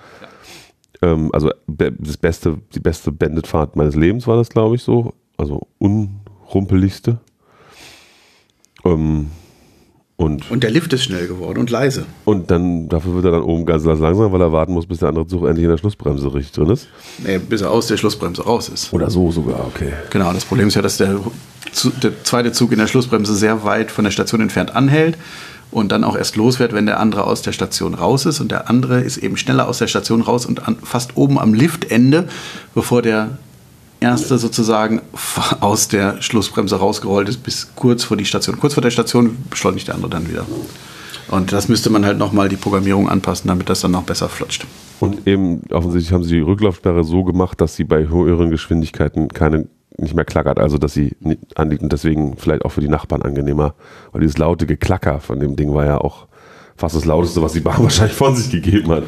[1.03, 5.15] Ähm, also das beste, die beste Bandit-Fahrt meines Lebens war das, glaube ich, so.
[5.43, 7.19] Also unrumpeligste.
[8.85, 9.27] Ähm,
[10.17, 12.07] und, Und der Lift ist schnell geworden und leise.
[12.25, 15.09] und dann, dafür wird er dann oben ganz langsam, weil er warten muss, bis der
[15.09, 16.87] andere Zug endlich in der Schlussbremse richtig drin ist.
[17.27, 18.93] Nee, bis er aus der Schlussbremse raus ist.
[18.93, 19.93] Oder so sogar, okay.
[20.11, 21.19] Genau, das Problem ist ja, dass der,
[22.01, 25.19] der zweite Zug in der Schlussbremse sehr weit von der Station entfernt anhält
[25.73, 28.39] und dann auch erst los wird, wenn der andere aus der Station raus ist.
[28.41, 31.53] Und der andere ist eben schneller aus der Station raus und an, fast oben am
[31.53, 32.29] Liftende,
[32.77, 33.39] bevor der
[34.03, 35.01] erste sozusagen
[35.61, 38.61] aus der Schlussbremse rausgerollt ist, bis kurz vor die Station.
[38.61, 40.47] Kurz vor der Station beschleunigt der andere dann wieder.
[41.29, 44.67] Und das müsste man halt nochmal die Programmierung anpassen, damit das dann noch besser flutscht.
[45.01, 49.67] Und eben offensichtlich haben sie die Rücklaufsperre so gemacht, dass sie bei höheren Geschwindigkeiten keine
[49.99, 51.17] nicht mehr klackert, also dass sie
[51.55, 53.75] anliegt und deswegen vielleicht auch für die Nachbarn angenehmer.
[54.13, 56.27] Weil dieses laute Geklacker von dem Ding war ja auch
[56.77, 59.05] fast das lauteste, was die Bahn wahrscheinlich von sich gegeben hat.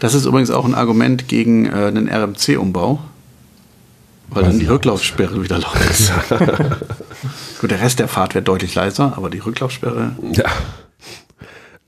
[0.00, 3.00] Das ist übrigens auch ein Argument gegen äh, den RMC-Umbau,
[4.30, 6.12] weil dann die Rücklaufsperre wieder laut ist.
[7.60, 10.12] Gut, der Rest der Fahrt wird deutlich leiser, aber die Rücklaufsperre.
[10.32, 10.44] Ja.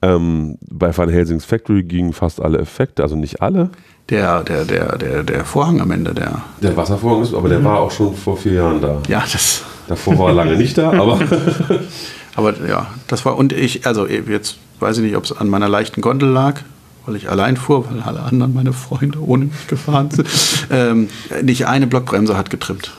[0.00, 3.70] Ähm, bei Van Helsings Factory gingen fast alle Effekte, also nicht alle.
[4.10, 6.42] Der, der, der, der, der Vorhang am Ende, der.
[6.62, 9.02] Der Wasservorhang ist, aber der war auch schon vor vier Jahren da.
[9.08, 9.64] Ja, das.
[9.88, 11.18] Davor war er lange nicht da, aber
[12.38, 13.36] Aber ja, das war.
[13.36, 16.60] Und ich, also jetzt weiß ich nicht, ob es an meiner leichten Gondel lag,
[17.08, 20.28] weil ich allein fuhr, weil alle anderen meine Freunde ohne mich gefahren sind.
[20.70, 21.08] ähm,
[21.42, 22.92] nicht eine Blockbremse hat getrimmt.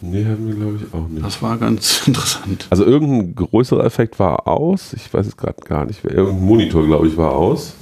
[0.00, 1.24] nee, haben wir glaube ich auch nicht.
[1.24, 2.66] Das war ganz interessant.
[2.70, 4.92] Also irgendein größerer Effekt war aus.
[4.94, 6.04] Ich weiß es gerade gar nicht.
[6.04, 7.74] Irgendein Monitor, glaube ich, war aus.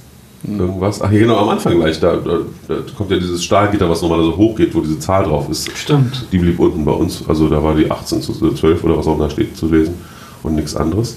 [0.43, 1.01] Irgendwas.
[1.01, 1.99] Ach, hier genau am Anfang gleich.
[1.99, 5.23] Da, da, da kommt ja dieses Stahlgitter, was nochmal so hoch geht, wo diese Zahl
[5.23, 5.75] drauf ist.
[5.77, 6.25] Stimmt.
[6.31, 7.23] Die blieb unten bei uns.
[7.27, 9.95] Also da war die 18 zu 12 oder was auch da steht zu lesen.
[10.43, 11.15] Und nichts anderes.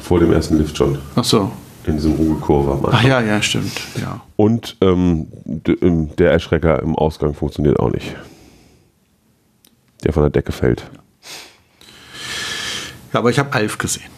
[0.00, 0.98] Vor dem ersten Lift schon.
[1.14, 1.50] Ach so.
[1.86, 3.72] In diesem Ruhekurve Ach ja, ja, stimmt.
[4.00, 4.20] Ja.
[4.36, 5.28] Und ähm,
[5.80, 8.16] im- der Erschrecker im Ausgang funktioniert auch nicht.
[10.04, 10.82] Der von der Decke fällt.
[13.12, 14.10] ja aber ich habe Alf gesehen.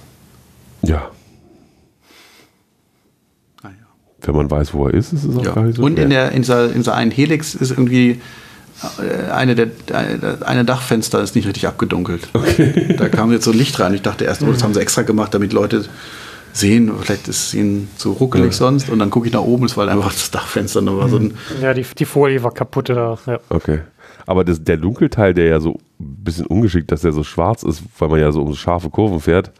[0.82, 1.10] Ja.
[3.62, 3.72] Ah, ja.
[4.22, 5.52] Wenn man weiß, wo er ist, ist es auch Ja.
[5.54, 6.04] gar nicht so Und schwer.
[6.04, 8.20] in, der, in, dieser, in dieser einen Helix ist irgendwie
[8.98, 12.28] äh, eine der eine, eine Dachfenster ist nicht richtig abgedunkelt.
[12.96, 13.92] Da kam jetzt so Licht rein.
[13.94, 15.84] Ich dachte erst, oh, das haben sie extra gemacht, damit Leute
[16.58, 18.90] sehen, vielleicht ist es ihnen zu ruckelig sonst.
[18.90, 20.82] Und dann gucke ich nach oben, es war halt einfach das Dachfenster.
[20.82, 23.18] Da war so ein, Ja, die, die Folie war kaputt da.
[23.26, 23.38] Ja.
[23.48, 23.80] Okay.
[24.26, 27.82] Aber das, der Dunkelteil, der ja so ein bisschen ungeschickt, dass der so schwarz ist,
[27.98, 29.52] weil man ja so um scharfe Kurven fährt,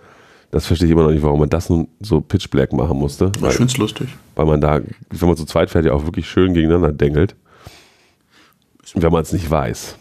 [0.51, 3.33] das verstehe ich immer noch nicht, warum man das nun so pitch black machen musste.
[3.35, 4.09] ich Weil, finde es lustig.
[4.35, 4.81] weil man da,
[5.11, 7.35] wenn man zu zweit fährt, ja auch wirklich schön gegeneinander dengelt.
[8.95, 9.97] Wenn man es nicht weiß.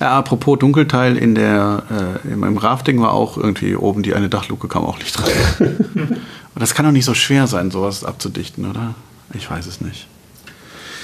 [0.00, 0.06] Ja.
[0.06, 1.82] Ja, apropos Dunkelteil, in der,
[2.30, 5.76] äh, meinem Rafting war auch irgendwie oben die eine Dachluke, kam auch Licht rein.
[6.54, 8.94] Und das kann doch nicht so schwer sein, sowas abzudichten, oder?
[9.34, 10.06] Ich weiß es nicht.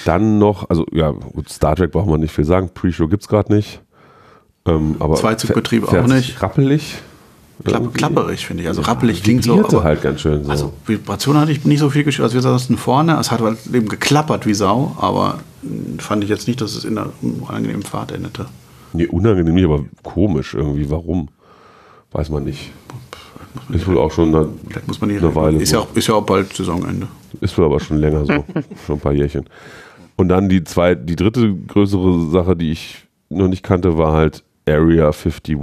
[0.04, 2.70] Dann noch, also ja, gut, Star Trek braucht man nicht viel sagen.
[2.72, 3.80] Pre-Show gibt es gerade nicht.
[4.66, 6.40] Ähm, aber Zweizugbetrieb auch nicht.
[6.42, 6.96] Rappelig.
[7.64, 8.68] Klapp, klapperig, finde ich.
[8.68, 9.64] Also rappelig klingt so.
[9.64, 10.50] Aber, halt ganz schön so.
[10.50, 12.24] Also Vibration hatte ich nicht so viel gespürt.
[12.24, 16.30] Also wir saßen vorne, es hat halt eben geklappert wie Sau, aber mh, fand ich
[16.30, 18.46] jetzt nicht, dass es in einer unangenehmen Fahrt endete.
[18.92, 20.88] Nee, unangenehm nicht, aber komisch irgendwie.
[20.90, 21.28] Warum?
[22.12, 22.70] Weiß man nicht.
[23.70, 25.60] Ist wohl auch schon eine, Vielleicht muss man eine Weile.
[25.60, 27.08] ist, ja auch, ist ja auch bald Saisonende.
[27.40, 28.32] Ist wohl aber schon länger so.
[28.86, 29.44] schon ein paar Jährchen.
[30.16, 34.42] Und dann die zwei, die dritte größere Sache, die ich noch nicht kannte, war halt
[34.66, 35.56] Area 51.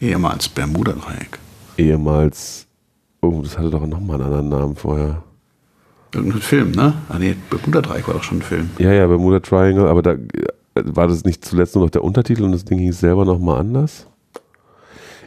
[0.00, 1.38] Ehemals Bermuda-Dreieck.
[1.78, 2.66] Ehemals.
[3.20, 5.22] Oh, das hatte doch nochmal einen anderen Namen vorher.
[6.14, 6.94] Irgendein Film, ne?
[7.08, 8.70] Ah nee, Bermuda-Dreieck war doch schon ein Film.
[8.78, 10.16] Ja, ja, Bermuda Triangle, aber da
[10.74, 14.06] war das nicht zuletzt nur noch der Untertitel und das Ding hieß selber nochmal anders?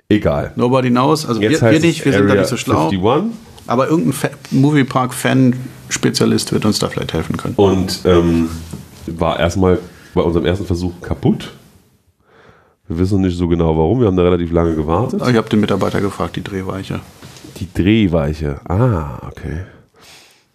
[0.10, 0.52] Egal.
[0.56, 1.26] Nobody knows.
[1.26, 2.90] Also wir, wir heißt nicht, wir sind da Area nicht so schlau.
[2.90, 3.32] 51.
[3.68, 7.56] Aber irgendein Fa Moviepark-Fan-Spezialist wird uns da vielleicht helfen können.
[7.56, 8.50] Und ähm,
[9.08, 9.80] war erstmal
[10.14, 11.54] bei unserem ersten Versuch kaputt.
[12.88, 14.00] Wir wissen noch nicht so genau warum.
[14.00, 15.22] Wir haben da relativ lange gewartet.
[15.28, 17.00] Ich habe den Mitarbeiter gefragt, die Drehweiche.
[17.58, 18.60] Die Drehweiche.
[18.70, 19.62] Ah, okay.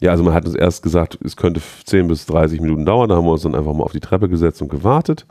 [0.01, 3.09] Ja, also man hat uns erst gesagt, es könnte 10 bis 30 Minuten dauern.
[3.09, 5.27] Da haben wir uns dann einfach mal auf die Treppe gesetzt und gewartet.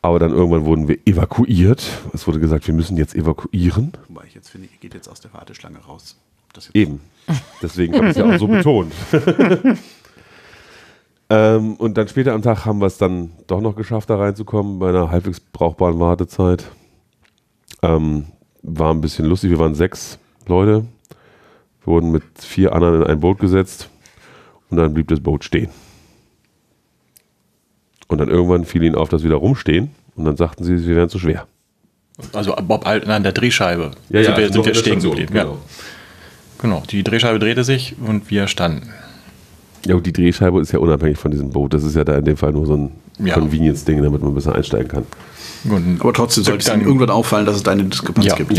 [0.00, 1.86] Aber dann irgendwann wurden wir evakuiert.
[2.14, 3.92] Es wurde gesagt, wir müssen jetzt evakuieren.
[4.08, 6.16] Wobei ich jetzt finde, ihr geht jetzt aus der Warteschlange raus.
[6.52, 7.00] Das Eben.
[7.60, 8.94] Deswegen habe ich es ja auch so betont.
[11.30, 14.78] ähm, und dann später am Tag haben wir es dann doch noch geschafft, da reinzukommen
[14.78, 16.64] bei einer halbwegs brauchbaren Wartezeit.
[17.82, 18.26] Ähm,
[18.62, 19.50] war ein bisschen lustig.
[19.50, 20.86] Wir waren sechs Leute.
[21.86, 23.88] Wir wurden mit vier anderen in ein Boot gesetzt
[24.70, 25.70] und dann blieb das Boot stehen.
[28.08, 30.94] Und dann irgendwann fiel ihnen auf, dass wir da rumstehen und dann sagten sie, sie
[30.94, 31.46] wären zu schwer.
[32.32, 35.34] Also Bob Alten an der Drehscheibe Ja, ja, sind wir, also sind wir stehen geblieben.
[35.36, 35.42] Ja.
[35.44, 35.58] genau.
[36.58, 38.88] Genau, die Drehscheibe drehte sich und wir standen.
[39.84, 41.74] Ja, und die Drehscheibe ist ja unabhängig von diesem Boot.
[41.74, 42.92] Das ist ja da in dem Fall nur so ein
[43.24, 43.34] Ja.
[43.34, 45.06] Convenience-Ding, damit man besser einsteigen kann.
[45.70, 48.52] Und Aber trotzdem sollte es dann- irgendwann auffallen, dass es da eine Diskrepanz Ja, gibt.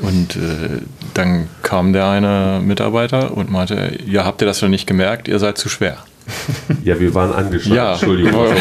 [0.00, 0.80] Und äh,
[1.14, 5.28] dann kam der eine Mitarbeiter und meinte, ja, habt ihr das noch nicht gemerkt?
[5.28, 5.98] Ihr seid zu schwer.
[6.84, 7.76] Ja, wir waren angeschlagen.
[7.76, 7.92] Ja.
[7.92, 8.46] Entschuldigung.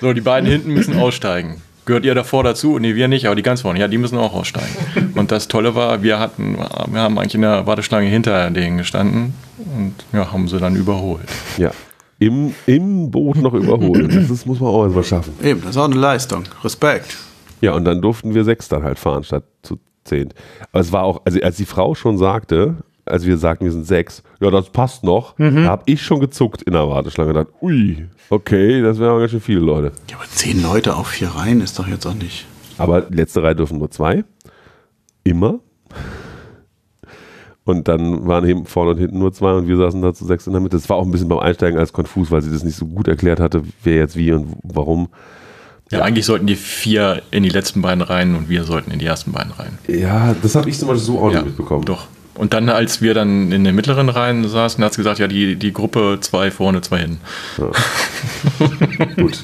[0.00, 1.60] So, die beiden hinten müssen aussteigen.
[1.84, 2.78] Gehört ihr davor dazu?
[2.78, 4.68] Nee, wir nicht, aber die ganz vorne, ja, die müssen auch aussteigen.
[5.14, 9.34] Und das Tolle war, wir hatten, wir haben eigentlich in der Warteschlange hinter denen gestanden
[9.56, 11.28] und ja, haben sie dann überholt.
[11.56, 11.72] Ja.
[12.20, 14.26] Im, Im Boot noch überholen.
[14.28, 15.32] Das muss man auch erstmal schaffen.
[15.42, 16.44] Eben, das ist auch eine Leistung.
[16.62, 17.16] Respekt.
[17.60, 20.32] Ja, und dann durften wir sechs dann halt fahren statt zu zehn.
[20.72, 23.86] Aber es war auch, also als die Frau schon sagte, als wir sagten, wir sind
[23.86, 27.54] sechs, ja, das passt noch, da habe ich schon gezuckt in der Warteschlange und gedacht,
[27.62, 29.92] ui, okay, das wären aber ganz schön viele Leute.
[30.10, 32.46] Ja, aber zehn Leute auf vier Reihen ist doch jetzt auch nicht.
[32.76, 34.24] Aber letzte Reihe dürfen nur zwei.
[35.24, 35.60] Immer.
[37.64, 40.46] Und dann waren eben vorne und hinten nur zwei und wir saßen da zu sechs
[40.46, 40.76] in der Mitte.
[40.76, 43.08] Das war auch ein bisschen beim Einsteigen als konfus, weil sie das nicht so gut
[43.08, 45.08] erklärt hatte, wer jetzt wie und warum.
[45.90, 49.06] Ja, eigentlich sollten die vier in die letzten beiden rein und wir sollten in die
[49.06, 49.78] ersten beiden rein.
[49.86, 51.84] Ja, das habe ich zum Beispiel so auch Ja, nicht mitbekommen.
[51.84, 52.06] Doch.
[52.34, 55.56] Und dann, als wir dann in den mittleren Reihen saßen, hat sie gesagt, ja, die,
[55.56, 57.20] die Gruppe zwei vorne, zwei hinten.
[59.16, 59.42] Gut.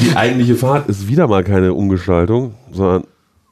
[0.00, 3.04] Die eigentliche Fahrt ist wieder mal keine Umgestaltung, sondern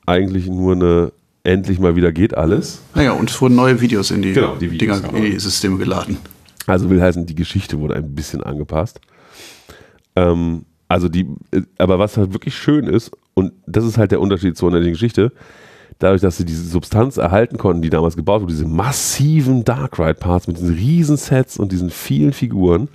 [0.07, 1.13] eigentlich nur eine
[1.45, 2.81] endlich mal wieder geht alles.
[2.95, 5.79] Naja, und es wurden neue Videos in die, Genau, die Videos, Dinger, in die Systeme
[5.79, 6.19] geladen.
[6.67, 9.01] Also will heißen, die Geschichte wurde ein bisschen angepasst.
[10.17, 10.65] Ähm,
[10.95, 14.57] also die, äh, aber was halt wirklich schön ist, und das ist halt der Unterschied
[14.57, 15.33] zur unendlichen Geschichte,
[15.99, 20.15] dadurch, dass sie diese Substanz erhalten konnten, die damals gebaut wurde, diese massiven Dark Ride
[20.15, 22.89] Parts mit diesen riesen Sets und diesen vielen Figuren,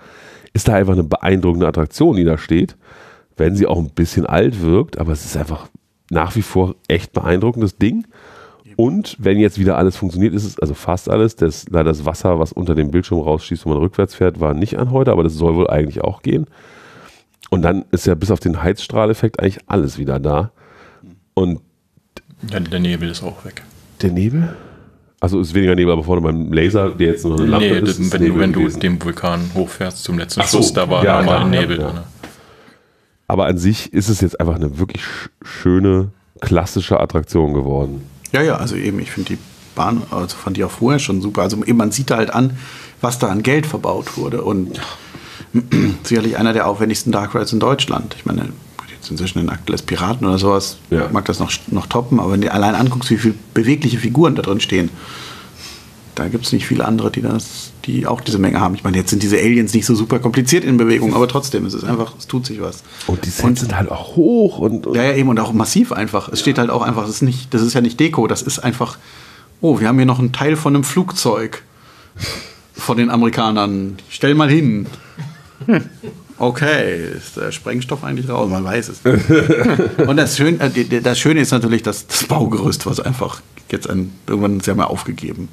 [0.53, 2.77] ist da einfach eine beeindruckende Attraktion, die da steht.
[3.35, 5.67] Wenn sie auch ein bisschen alt wirkt, aber es ist einfach
[6.09, 8.07] nach wie vor echt beeindruckendes Ding.
[8.77, 12.39] Und wenn jetzt wieder alles funktioniert, ist es, also fast alles, das, leider das Wasser,
[12.39, 15.33] was unter dem Bildschirm rausschießt, wenn man rückwärts fährt, war nicht an heute, aber das
[15.33, 16.47] soll wohl eigentlich auch gehen.
[17.49, 20.51] Und dann ist ja bis auf den Heizstrahleffekt eigentlich alles wieder da.
[21.33, 21.59] Und
[22.51, 23.63] Ja, der Nebel ist auch weg.
[24.01, 24.55] der Nebel?
[25.21, 27.99] Also ist weniger Nebel, aber vorne beim Laser, der jetzt nur eine Lampe Nee, ist,
[27.99, 28.79] ist wenn, Nebel du, wenn du gewesen.
[28.79, 31.87] den Vulkan hochfährst zum letzten Ach so, Schluss, da war ja, nochmal klar, Nebel ja.
[31.89, 31.99] drin.
[33.27, 38.03] Aber an sich ist es jetzt einfach eine wirklich sch schöne, klassische Attraktion geworden.
[38.31, 39.37] Ja, ja, also eben, ich finde die
[39.75, 41.41] Bahn, also fand die auch vorher schon super.
[41.41, 42.57] Also eben, man sieht da halt an,
[43.01, 44.41] was da an Geld verbaut wurde.
[44.43, 44.79] Und
[46.03, 48.15] sicherlich einer der aufwendigsten Dark Rides in Deutschland.
[48.17, 48.49] Ich meine,
[48.93, 51.07] jetzt inzwischen in Aktuelles Piraten oder sowas Ja.
[51.11, 54.41] mag das noch, noch toppen, aber wenn du allein anguckst, wie viele bewegliche Figuren da
[54.41, 54.89] drin stehen,
[56.15, 58.75] da gibt es nicht viele andere, die das, die auch diese Menge haben.
[58.75, 61.73] Ich meine, jetzt sind diese Aliens nicht so super kompliziert in Bewegung, aber trotzdem, es
[61.73, 62.83] ist einfach, es tut sich was.
[63.07, 65.93] Und die Sets sind halt auch hoch und, und Ja, ja, eben und auch massiv
[65.93, 66.27] einfach.
[66.27, 68.59] Es steht halt auch einfach, das ist, nicht, das ist ja nicht Deko, das ist
[68.59, 68.97] einfach,
[69.61, 71.63] oh, wir haben hier noch einen Teil von einem Flugzeug
[72.75, 73.97] von den Amerikanern.
[74.09, 74.87] Stell mal hin.
[76.41, 78.49] Okay, ist der Sprengstoff eigentlich raus?
[78.49, 79.01] Man weiß es.
[80.07, 84.13] und das, Schön, äh, das Schöne ist natürlich das, das Baugerüst, was einfach jetzt ein,
[84.25, 85.49] irgendwann, sie haben ja aufgegeben.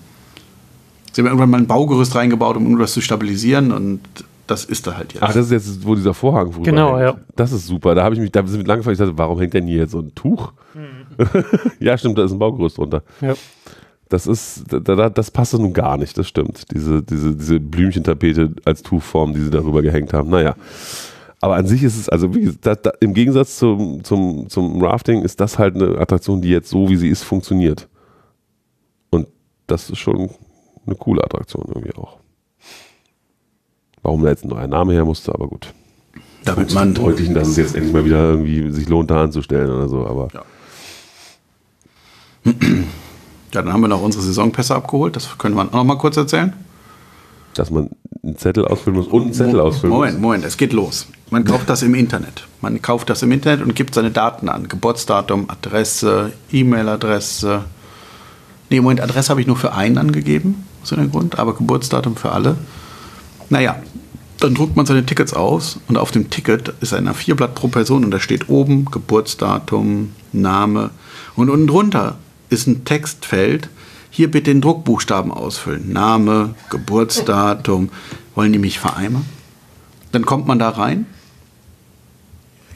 [1.13, 4.01] Sie haben irgendwann mal ein Baugerüst reingebaut, um das zu stabilisieren und
[4.47, 5.23] das ist da halt jetzt.
[5.25, 7.01] Ach, das ist jetzt, wo dieser Vorhang früher Genau, hängt.
[7.17, 7.17] ja.
[7.35, 7.97] Das ist super.
[7.97, 9.79] Da habe ich mich, da sind wir lange gefragt, ich dachte, warum hängt denn hier
[9.79, 10.53] jetzt so ein Tuch?
[11.81, 13.03] ja, stimmt, da ist ein Baugerüst drunter.
[13.21, 13.35] Ja.
[14.09, 16.71] Das ist, da, da, das passt nun gar nicht, das stimmt.
[16.73, 20.31] Diese, diese, diese Blümchentapete als Tuchform, die sie darüber gehängt haben.
[20.31, 20.55] Naja.
[21.41, 22.29] Aber an sich ist es, also
[22.61, 26.71] da, da, im Gegensatz zum, zum, zum Rafting ist das halt eine Attraktion, die jetzt
[26.71, 27.89] so, wie sie ist, funktioniert.
[29.11, 29.27] Und
[29.67, 30.31] das ist schon
[30.87, 32.19] eine coole Attraktion irgendwie auch.
[34.03, 35.75] Warum da jetzt ein neuer Name her musste, aber gut.
[36.45, 39.89] damit Man deutlichen, dass es jetzt endlich mal wieder irgendwie sich lohnt, da anzustellen oder
[39.89, 40.45] so, aber Ja.
[43.55, 45.17] Ja, dann haben wir noch unsere Saisonpässe abgeholt.
[45.17, 46.53] Das können wir auch noch mal kurz erzählen.
[47.55, 47.89] dass man
[48.23, 50.23] einen Zettel ausfüllen muss und einen Zettel ausfüllen Moment, muss.
[50.23, 51.07] Moment, es geht los.
[51.31, 52.47] Man kauft das im Internet.
[52.61, 54.69] Man kauft das im Internet und gibt seine Daten an.
[54.69, 57.65] Geburtsdatum, Adresse, E-Mail-Adresse.
[58.69, 62.33] Nee, Moment, Adresse habe ich nur für einen angegeben, aus irgendeinem Grund, aber Geburtsdatum für
[62.33, 62.57] alle.
[63.49, 63.77] Naja,
[64.41, 68.05] dann druckt man seine Tickets aus und auf dem Ticket ist ein A4-Blatt pro Person
[68.05, 70.91] und da steht oben Geburtsdatum, Name
[71.37, 72.19] und unten drunter
[72.51, 73.69] ist ein Textfeld.
[74.11, 75.93] Hier bitte den Druckbuchstaben ausfüllen.
[75.93, 77.91] Name, Geburtsdatum.
[78.35, 79.25] Wollen die mich vereimern?
[80.13, 81.07] Dann kommt man da rein.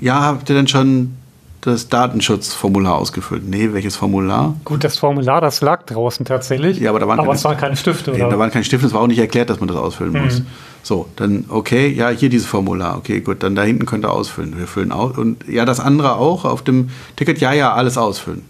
[0.00, 1.14] Ja, habt ihr denn schon
[1.60, 3.46] das Datenschutzformular ausgefüllt?
[3.46, 4.56] Nee, welches Formular?
[4.64, 6.78] Gut, das Formular, das lag draußen tatsächlich.
[6.78, 8.30] Ja, aber da waren keine- es waren keine Stifte, Nee, oder?
[8.30, 10.42] da waren keine Stifte, es war auch nicht erklärt, dass man das ausfüllen muss.
[10.82, 12.96] So, dann, okay, ja, hier dieses Formular.
[12.96, 14.56] Okay, gut, dann da hinten könnt ihr ausfüllen.
[14.58, 15.18] Wir füllen aus.
[15.18, 18.42] Und ja, das andere auch auf dem Ticket, ja, ja, alles ausfüllen.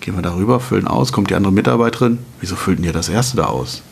[0.00, 2.18] Gehen wir darüber, füllen aus, kommt die andere Mitarbeiterin.
[2.40, 3.82] Wieso füllt denn ihr das erste da aus?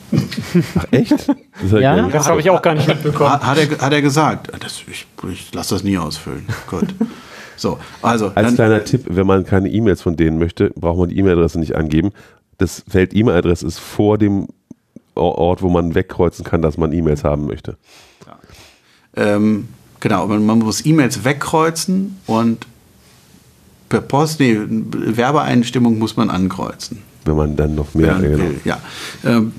[0.79, 1.13] Ach, echt?
[1.13, 1.97] Das Ja?
[1.97, 2.09] geil.
[2.13, 3.31] Das habe ich auch gar nicht mitbekommen.
[3.31, 4.51] Hat, hat, er, hat er gesagt.
[4.63, 6.45] Das, ich ich lasse das nie ausfüllen.
[6.69, 6.95] Gut.
[7.57, 8.27] So, also.
[8.35, 11.59] Als dann- kleiner Tipp, wenn man keine E-Mails von denen möchte, braucht man die E-Mail-Adresse
[11.61, 12.11] nicht angeben.
[12.59, 14.49] Das Feld E-Mail-Adresse ist vor dem
[15.15, 17.77] Ort, wo man wegkreuzen kann, dass man E-Mails haben möchte.
[19.15, 19.69] Ähm,
[20.01, 22.67] genau, man, man muss E-Mails wegkreuzen und
[23.93, 27.03] per Post, nee, Werbeeinstimmung muss man ankreuzen.
[27.27, 28.15] Wenn man dann noch mehr.
[28.15, 28.39] man genau.
[28.39, 28.81] will, ja.
[29.23, 29.53] Ähm,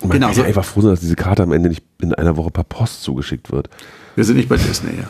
[0.00, 2.36] Man genau, kann ja einfach froh sein, dass diese Karte am Ende nicht in einer
[2.36, 3.70] Woche per Post zugeschickt wird.
[4.16, 5.08] wir sind nicht bei Disney, ja.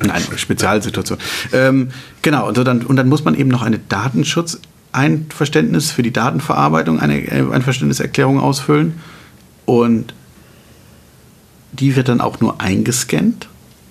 [0.04, 1.20] Nein, Spezialsituation.
[1.52, 1.90] Ähm,
[2.22, 6.98] genau, und, so dann, und dann muss man eben noch eine Datenschutzeinverständnis für die Datenverarbeitung,
[6.98, 8.94] eine äh, Einverständniserklärung ausfüllen.
[9.66, 10.14] Und
[11.72, 13.46] die wird dann auch nur eingescannt.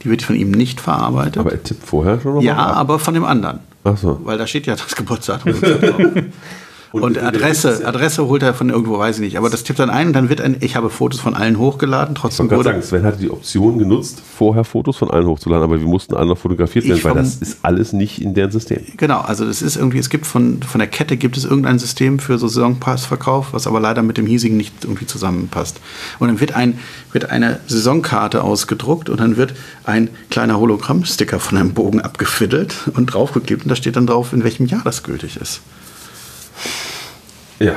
[0.06, 1.40] Die wird von ihm nicht verarbeitet.
[1.40, 2.78] Aber er tippt vorher schon noch ja, mal ab.
[2.78, 3.60] aber von dem anderen.
[3.84, 4.22] Ach so.
[4.24, 5.54] Weil da steht ja das Geburtsdatum.
[6.96, 7.18] und.
[7.18, 9.38] Und Adresse, Adresse holt er von irgendwo, weiß ich nicht.
[9.38, 12.16] Aber das tippt dann ein und dann wird ein, ich habe Fotos von allen hochgeladen,
[12.16, 15.88] trotzdem wurde, sagen, Sven hatte die Option genutzt, vorher Fotos von allen hochzuladen, aber wir
[15.88, 18.82] mussten alle noch fotografiert werden, weil das ist alles nicht in deren System.
[18.98, 22.20] Genau, also das ist irgendwie, es gibt von, von der Kette gibt es irgendein System
[22.20, 25.80] für so Saisonpassverkauf, was aber leider mit dem hiesigen nicht irgendwie zusammenpasst.
[26.20, 26.80] Und dann wird, ein,
[27.12, 33.08] wird eine Saisonkarte ausgedruckt und dann wird ein kleiner Hologrammsticker von einem Bogen abgefiddelt und
[33.08, 35.62] draufgeklebt und da steht dann drauf, in welchem Jahr das gültig ist.
[37.60, 37.74] Ja.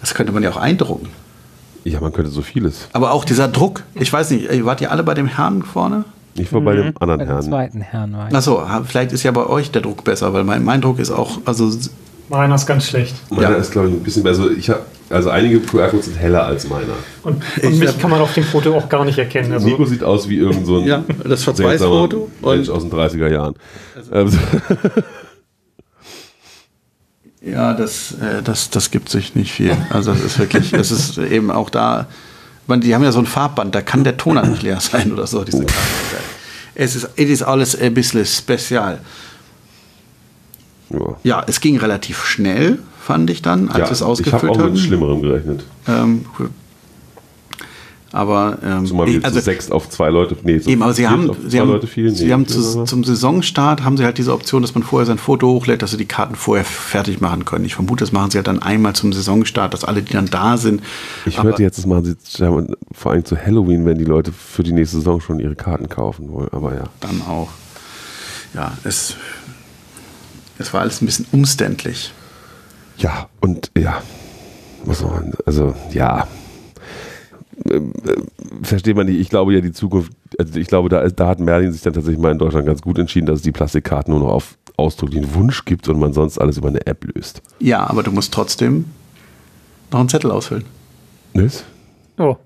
[0.00, 1.08] Das könnte man ja auch eindrucken.
[1.84, 2.88] Ja, man könnte so vieles.
[2.92, 6.04] Aber auch dieser Druck, ich weiß nicht, ey, wart ihr alle bei dem Herrn vorne?
[6.34, 7.42] Ich war bei dem anderen Bei dem Herrn.
[7.42, 8.34] zweiten Herrn war ich.
[8.34, 11.38] Achso, vielleicht ist ja bei euch der Druck besser, weil mein, mein Druck ist auch,
[11.44, 11.70] also
[12.28, 13.14] Meiner ist ganz schlecht.
[13.30, 13.54] Meiner Ja.
[13.56, 14.50] ist, glaube ich, ein bisschen besser.
[14.50, 16.94] Ich hab, also einige QR-Codes sind heller als meiner.
[17.22, 19.52] Und, Ich und mich hab- kann man auf dem Foto auch gar nicht erkennen.
[19.52, 23.28] Also, Nico sieht aus wie irgend so ein Ja, das Schwarz-Weiß-Foto Mensch aus den 30er
[23.30, 23.54] Jahren.
[24.10, 24.36] Also,
[27.42, 29.76] Ja, das, äh, das, das gibt sich nicht viel.
[29.90, 32.06] Also das ist wirklich, es ist eben auch da,
[32.66, 35.26] man, die haben ja so ein Farbband, da kann der Toner nicht leer sein oder
[35.26, 35.76] so, diese Karte.
[36.74, 39.00] Es ist, es ist alles ein bisschen spezial.
[40.90, 41.16] ja.
[41.22, 44.52] Ja, es ging relativ schnell, fand ich dann, als ja, wir es ich habe ausgefüllt
[44.52, 44.78] auch mit.
[44.78, 45.64] Schlimmerem gerechnet.
[45.88, 46.24] Ähm,
[48.12, 51.30] aber ähm, wir ich- zu sechs auf zwei Leute, nee, zu Eben, aber sie haben,
[51.48, 52.14] sie haben, Leute fielen.
[52.14, 55.18] sie Nee, haben zu, zum Saisonstart haben sie halt diese Option, dass man vorher sein
[55.18, 57.64] Foto hochlädt, dass sie die Karten vorher fertig machen können.
[57.64, 60.56] Ich vermute, das machen sie halt dann einmal zum Saisonstart, dass alle, die dann da
[60.56, 60.82] sind.
[61.26, 62.16] Ich hörte jetzt, das machen sie
[62.92, 66.30] vor allem zu Halloween, wenn die Leute für die nächste Saison schon ihre Karten kaufen
[66.32, 66.48] wollen.
[66.52, 66.84] Aber ja.
[67.00, 67.48] dann auch.
[68.54, 69.16] Ja, es,
[70.58, 72.12] es war alles ein bisschen umständlich.
[72.98, 74.00] Ja, und ja,
[74.84, 76.26] was soll man, also ja,
[77.64, 77.80] äh,
[78.62, 79.18] versteht man nicht.
[79.18, 82.20] Ich glaube ja, die Zukunft, also ich glaube, da, da hat Merlin sich dann tatsächlich
[82.20, 85.64] mal in Deutschland ganz gut entschieden, dass es die Plastikkarten nur noch auf ausdrücklichen Wunsch
[85.64, 87.40] gibt und man sonst alles über eine App löst.
[87.60, 88.84] Ja, aber du musst trotzdem
[89.90, 90.64] noch einen Zettel ausfüllen.
[91.32, 91.64] Nicht?
[92.18, 92.36] oh,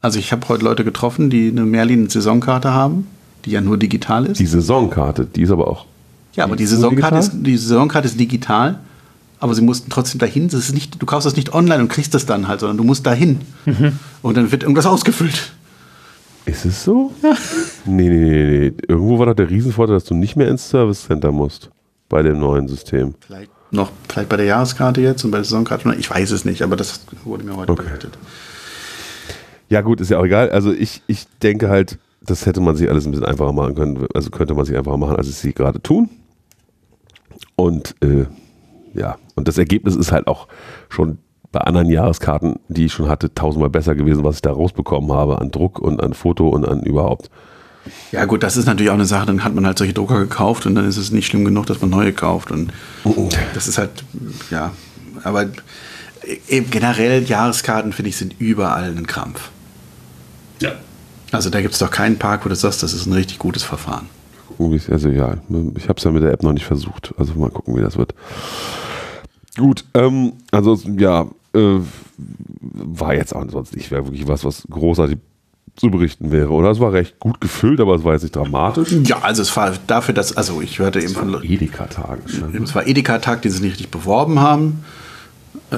[0.00, 3.06] Also ich habe heute Leute getroffen, die eine Merlin-Saisonkarte haben,
[3.44, 4.38] die ja nur digital ist.
[4.40, 5.86] Die Saisonkarte, die ist aber auch.
[6.34, 7.44] ja, aber die nur Saisonkarte ist, digital?
[7.44, 8.80] die Saisonkarte ist digital,
[9.40, 10.48] aber sie mussten trotzdem dahin.
[10.48, 12.84] Das ist nicht, du kaufst das nicht online und kriegst das dann halt, sondern du
[12.84, 13.40] musst dahin.
[14.22, 15.52] Und dann wird irgendwas ausgefüllt.
[16.44, 17.12] Ist es so?
[17.84, 18.72] Nee, nee, nee, nee.
[18.88, 21.70] Irgendwo war doch der Riesenvorteil, dass du nicht mehr ins Service Center musst
[22.08, 23.14] bei dem neuen System.
[23.20, 25.94] Vielleicht noch, vielleicht bei der Jahreskarte jetzt und bei der Saisonkarte.
[25.98, 27.82] Ich weiß es nicht, aber das wurde mir heute Okay.
[27.84, 28.16] berichtet.
[29.68, 30.48] Ja, gut, ist ja auch egal.
[30.50, 34.06] Also ich, ich denke halt, das hätte man sich alles ein bisschen einfacher machen können.
[34.14, 36.08] Also könnte man sich einfacher machen, als es sie gerade tun.
[37.56, 38.24] Und äh,
[38.98, 40.48] ja, und das Ergebnis ist halt auch
[40.88, 41.18] schon
[41.52, 45.40] bei anderen Jahreskarten, die ich schon hatte, tausendmal besser gewesen, was ich da rausbekommen habe
[45.40, 47.30] an Druck und an Foto und an überhaupt.
[48.12, 49.24] Ja, gut, das ist natürlich auch eine Sache.
[49.26, 51.80] Dann hat man halt solche Drucker gekauft und dann ist es nicht schlimm genug, dass
[51.80, 52.50] man neue kauft.
[52.50, 52.70] Und
[53.54, 53.90] das ist halt,
[54.50, 54.72] ja,
[55.24, 55.46] aber
[56.48, 59.50] eben generell Jahreskarten, finde ich, sind überall ein Krampf.
[60.60, 60.72] Ja.
[61.32, 63.62] Also da gibt es doch keinen Park, wo du sagst, das ist ein richtig gutes
[63.62, 64.06] Verfahren.
[64.48, 65.36] Gucken, wie es- Also ja,
[65.76, 67.14] ich habe es ja mit der App noch nicht versucht.
[67.16, 68.12] Also mal gucken, wie das wird.
[69.56, 71.78] Gut, ähm, ansonsten, ja, äh,
[72.16, 75.18] war jetzt auch ansonsten nicht wirklich was, was großartig
[75.76, 76.50] zu berichten wäre.
[76.50, 78.90] Oder es war recht gut gefüllt, aber es war jetzt nicht dramatisch.
[79.04, 82.22] Ja, also es war dafür, dass, also ich hörte eben von Leuten, Edeka-Tagen.
[82.64, 84.84] es war Edeka-Tag, den sie nicht richtig beworben haben.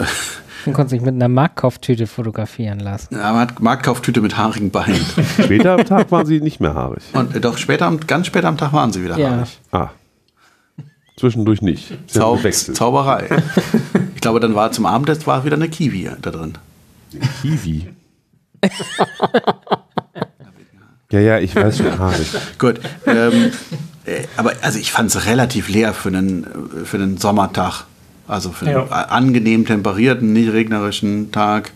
[0.66, 3.14] Man konnte sich mit einer Marktkauftüte fotografieren lassen.
[3.14, 5.00] Ja, man hat Marktkauftüte mit haarigen Beinen.
[5.42, 7.02] Später am Tag waren sie nicht mehr haarig.
[7.14, 9.30] Und äh, doch später, am- ganz später am Tag waren sie wieder Ja.
[9.30, 9.58] haarig.
[9.72, 9.88] Ah.
[11.20, 11.92] Zwischendurch nicht.
[12.06, 12.38] Zau.
[12.38, 13.28] Zauberei.
[14.14, 16.54] ich glaube, dann war zum Abendessen war wieder eine Kiwi da drin.
[17.42, 17.88] Kiwi.
[21.12, 22.28] Ja, ja, ich weiß schon haarig.
[22.60, 22.78] Gut.
[23.04, 23.50] Ähm,
[24.06, 26.46] äh, aber also ich fand es relativ leer für einen,
[26.84, 27.82] für einen Sommertag.
[28.28, 29.06] Also für einen Ja.
[29.06, 31.72] angenehm temperierten, nicht regnerischen Tag.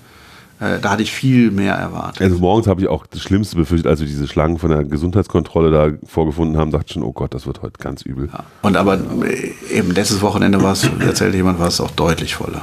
[0.65, 2.23] Äh, da hatte ich viel mehr erwartet.
[2.23, 5.71] Also morgens habe ich auch das Schlimmste befürchtet, als wir diese Schlangen von der Gesundheitskontrolle
[5.71, 8.31] da vorgefunden haben, dachte ich schon, oh Gott, das wird heute ganz übel.
[8.33, 8.45] Ja.
[8.63, 12.63] Und aber äh, eben letztes Wochenende war es, erzählte jemand, war es auch deutlich voller.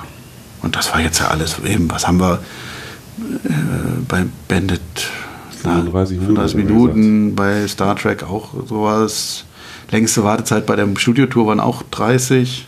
[0.63, 2.39] Und das war jetzt ja alles eben, was haben wir
[3.19, 3.51] äh,
[4.07, 4.81] bei Bandit?
[5.61, 9.45] 35 Minuten, 35 hat er Minuten, bei Star Trek auch sowas.
[9.91, 12.67] Längste Wartezeit bei der Studiotour waren auch 30.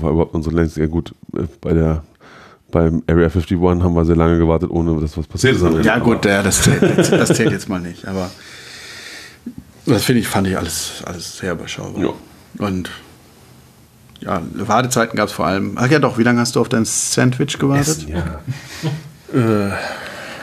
[0.00, 2.02] War überhaupt unsere längste, ja gut, äh, bei der
[2.74, 5.84] beim Area 51 haben wir sehr lange gewartet, ohne dass was passiert ist.
[5.84, 8.06] Ja gut, ja, das, zählt, das, das zählt jetzt mal nicht.
[8.06, 8.30] Aber
[9.86, 12.02] das finde ich, fand ich alles, alles sehr überschaubar.
[12.02, 12.66] Ja.
[12.66, 12.90] Und
[14.20, 15.74] ja, Wartezeiten gab es vor allem.
[15.76, 18.06] Ach ja doch, wie lange hast du auf dein Sandwich gewartet?
[18.08, 18.40] Ja.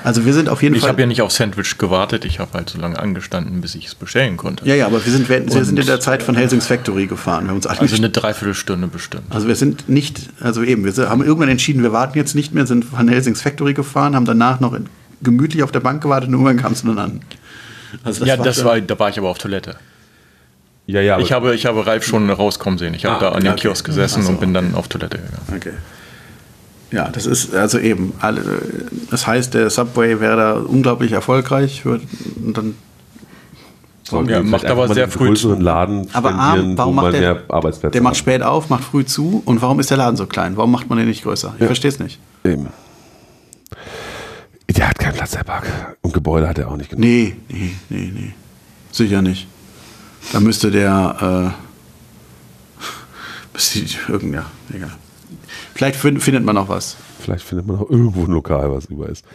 [0.04, 0.90] Also wir sind auf jeden Ich Fall.
[0.90, 3.96] habe ja nicht auf Sandwich gewartet, ich habe halt so lange angestanden, bis ich es
[3.96, 4.66] bestellen konnte.
[4.66, 7.44] Ja, ja, aber wir sind, wir, wir sind in der Zeit von Helsings Factory gefahren.
[7.46, 9.24] Wir haben uns Also eine Dreiviertelstunde bestimmt.
[9.30, 12.66] also wir sind nicht, also eben, wir haben irgendwann entschieden, wir warten jetzt nicht mehr,
[12.66, 14.88] sind von Helsings Factory gefahren, haben danach noch in,
[15.22, 17.22] gemütlich auf der Bank gewartet und irgendwann kam es dann an.
[18.04, 19.76] Also ja, das schon- war, da war ich aber auf Toilette.
[20.88, 22.94] ja, ja, Ich habe, ich habe Ralf schon rauskommen sehen.
[22.96, 23.62] Ich habe Ah, da an dem okay.
[23.62, 25.54] Kiosk gesessen so, und bin dann auf Toilette gegangen.
[25.56, 25.74] Okay.
[26.92, 28.14] Ja, das ist also eben,
[29.10, 31.86] das heißt, der Subway wäre da unglaublich erfolgreich.
[31.86, 32.02] Wird,
[32.44, 32.76] und dann,
[34.04, 35.64] sollten Ja, macht aber sehr einen früh größeren zu.
[35.64, 39.42] Laden aber A, spendieren, warum macht der, Arbeitsplätze der macht spät auf, macht früh zu
[39.46, 40.58] und warum ist der Laden so klein?
[40.58, 41.54] Warum macht man den nicht größer?
[41.56, 41.68] Ich Ja.
[41.68, 42.20] verstehe es nicht.
[42.44, 42.68] Eben.
[44.76, 45.66] Der hat keinen Platz, der Park.
[46.02, 47.04] Und Gebäude hat er auch nicht genug.
[47.06, 48.34] Nee, nee, nee, nee.
[48.92, 49.48] Sicher nicht.
[50.34, 51.54] Da müsste der,
[52.82, 52.84] äh,
[53.54, 53.80] müsste
[54.12, 54.92] irgend, ja, egal.
[55.82, 56.96] Vielleicht fin- findet man noch was.
[57.20, 59.26] Vielleicht findet man auch irgendwo ein Lokal, was über ist.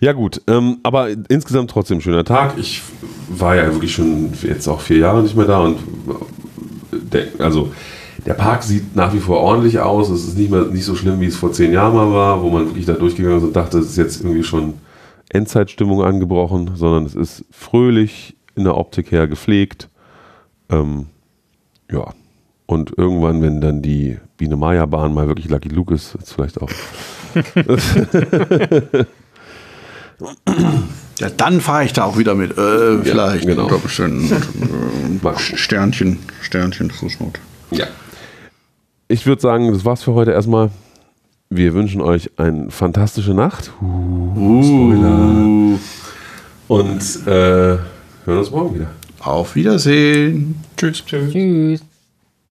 [0.00, 2.54] Ja gut, ähm, aber insgesamt trotzdem ein schöner Tag.
[2.56, 2.80] Ich
[3.28, 7.70] war ja wirklich schon jetzt auch vier Jahre nicht mehr da und äh, der, also
[8.24, 10.08] der Park sieht nach wie vor ordentlich aus.
[10.08, 12.48] Es ist nicht mehr nicht so schlimm, wie es vor zehn Jahren mal war, wo
[12.48, 14.72] man wirklich da durchgegangen ist und dachte, es ist jetzt irgendwie schon
[15.28, 19.90] Endzeitstimmung angebrochen, sondern es ist fröhlich in der Optik her gepflegt.
[20.70, 21.08] Ähm,
[21.92, 22.14] ja.
[22.66, 26.60] Und irgendwann, wenn dann die Biene Maya Bahn mal wirklich Lucky Luke ist, ist vielleicht
[26.60, 26.70] auch
[31.20, 32.56] Ja, dann fahre ich da auch wieder mit.
[32.58, 33.46] Äh, vielleicht.
[33.46, 33.64] genau.
[33.64, 34.32] Unter Umständen.
[34.32, 37.40] äh, Sternchen, Sternchen, Fußnote.
[37.70, 37.86] Ja.
[39.08, 40.70] Ich würde sagen, das war's für heute erstmal.
[41.50, 43.70] Wir wünschen euch eine fantastische Nacht.
[43.80, 45.78] Uh,
[46.66, 47.78] Und äh, hören
[48.26, 48.86] uns morgen wieder.
[49.20, 50.56] auf Wiedersehen.
[50.76, 51.04] Tschüss.
[51.04, 51.84] Tschüss.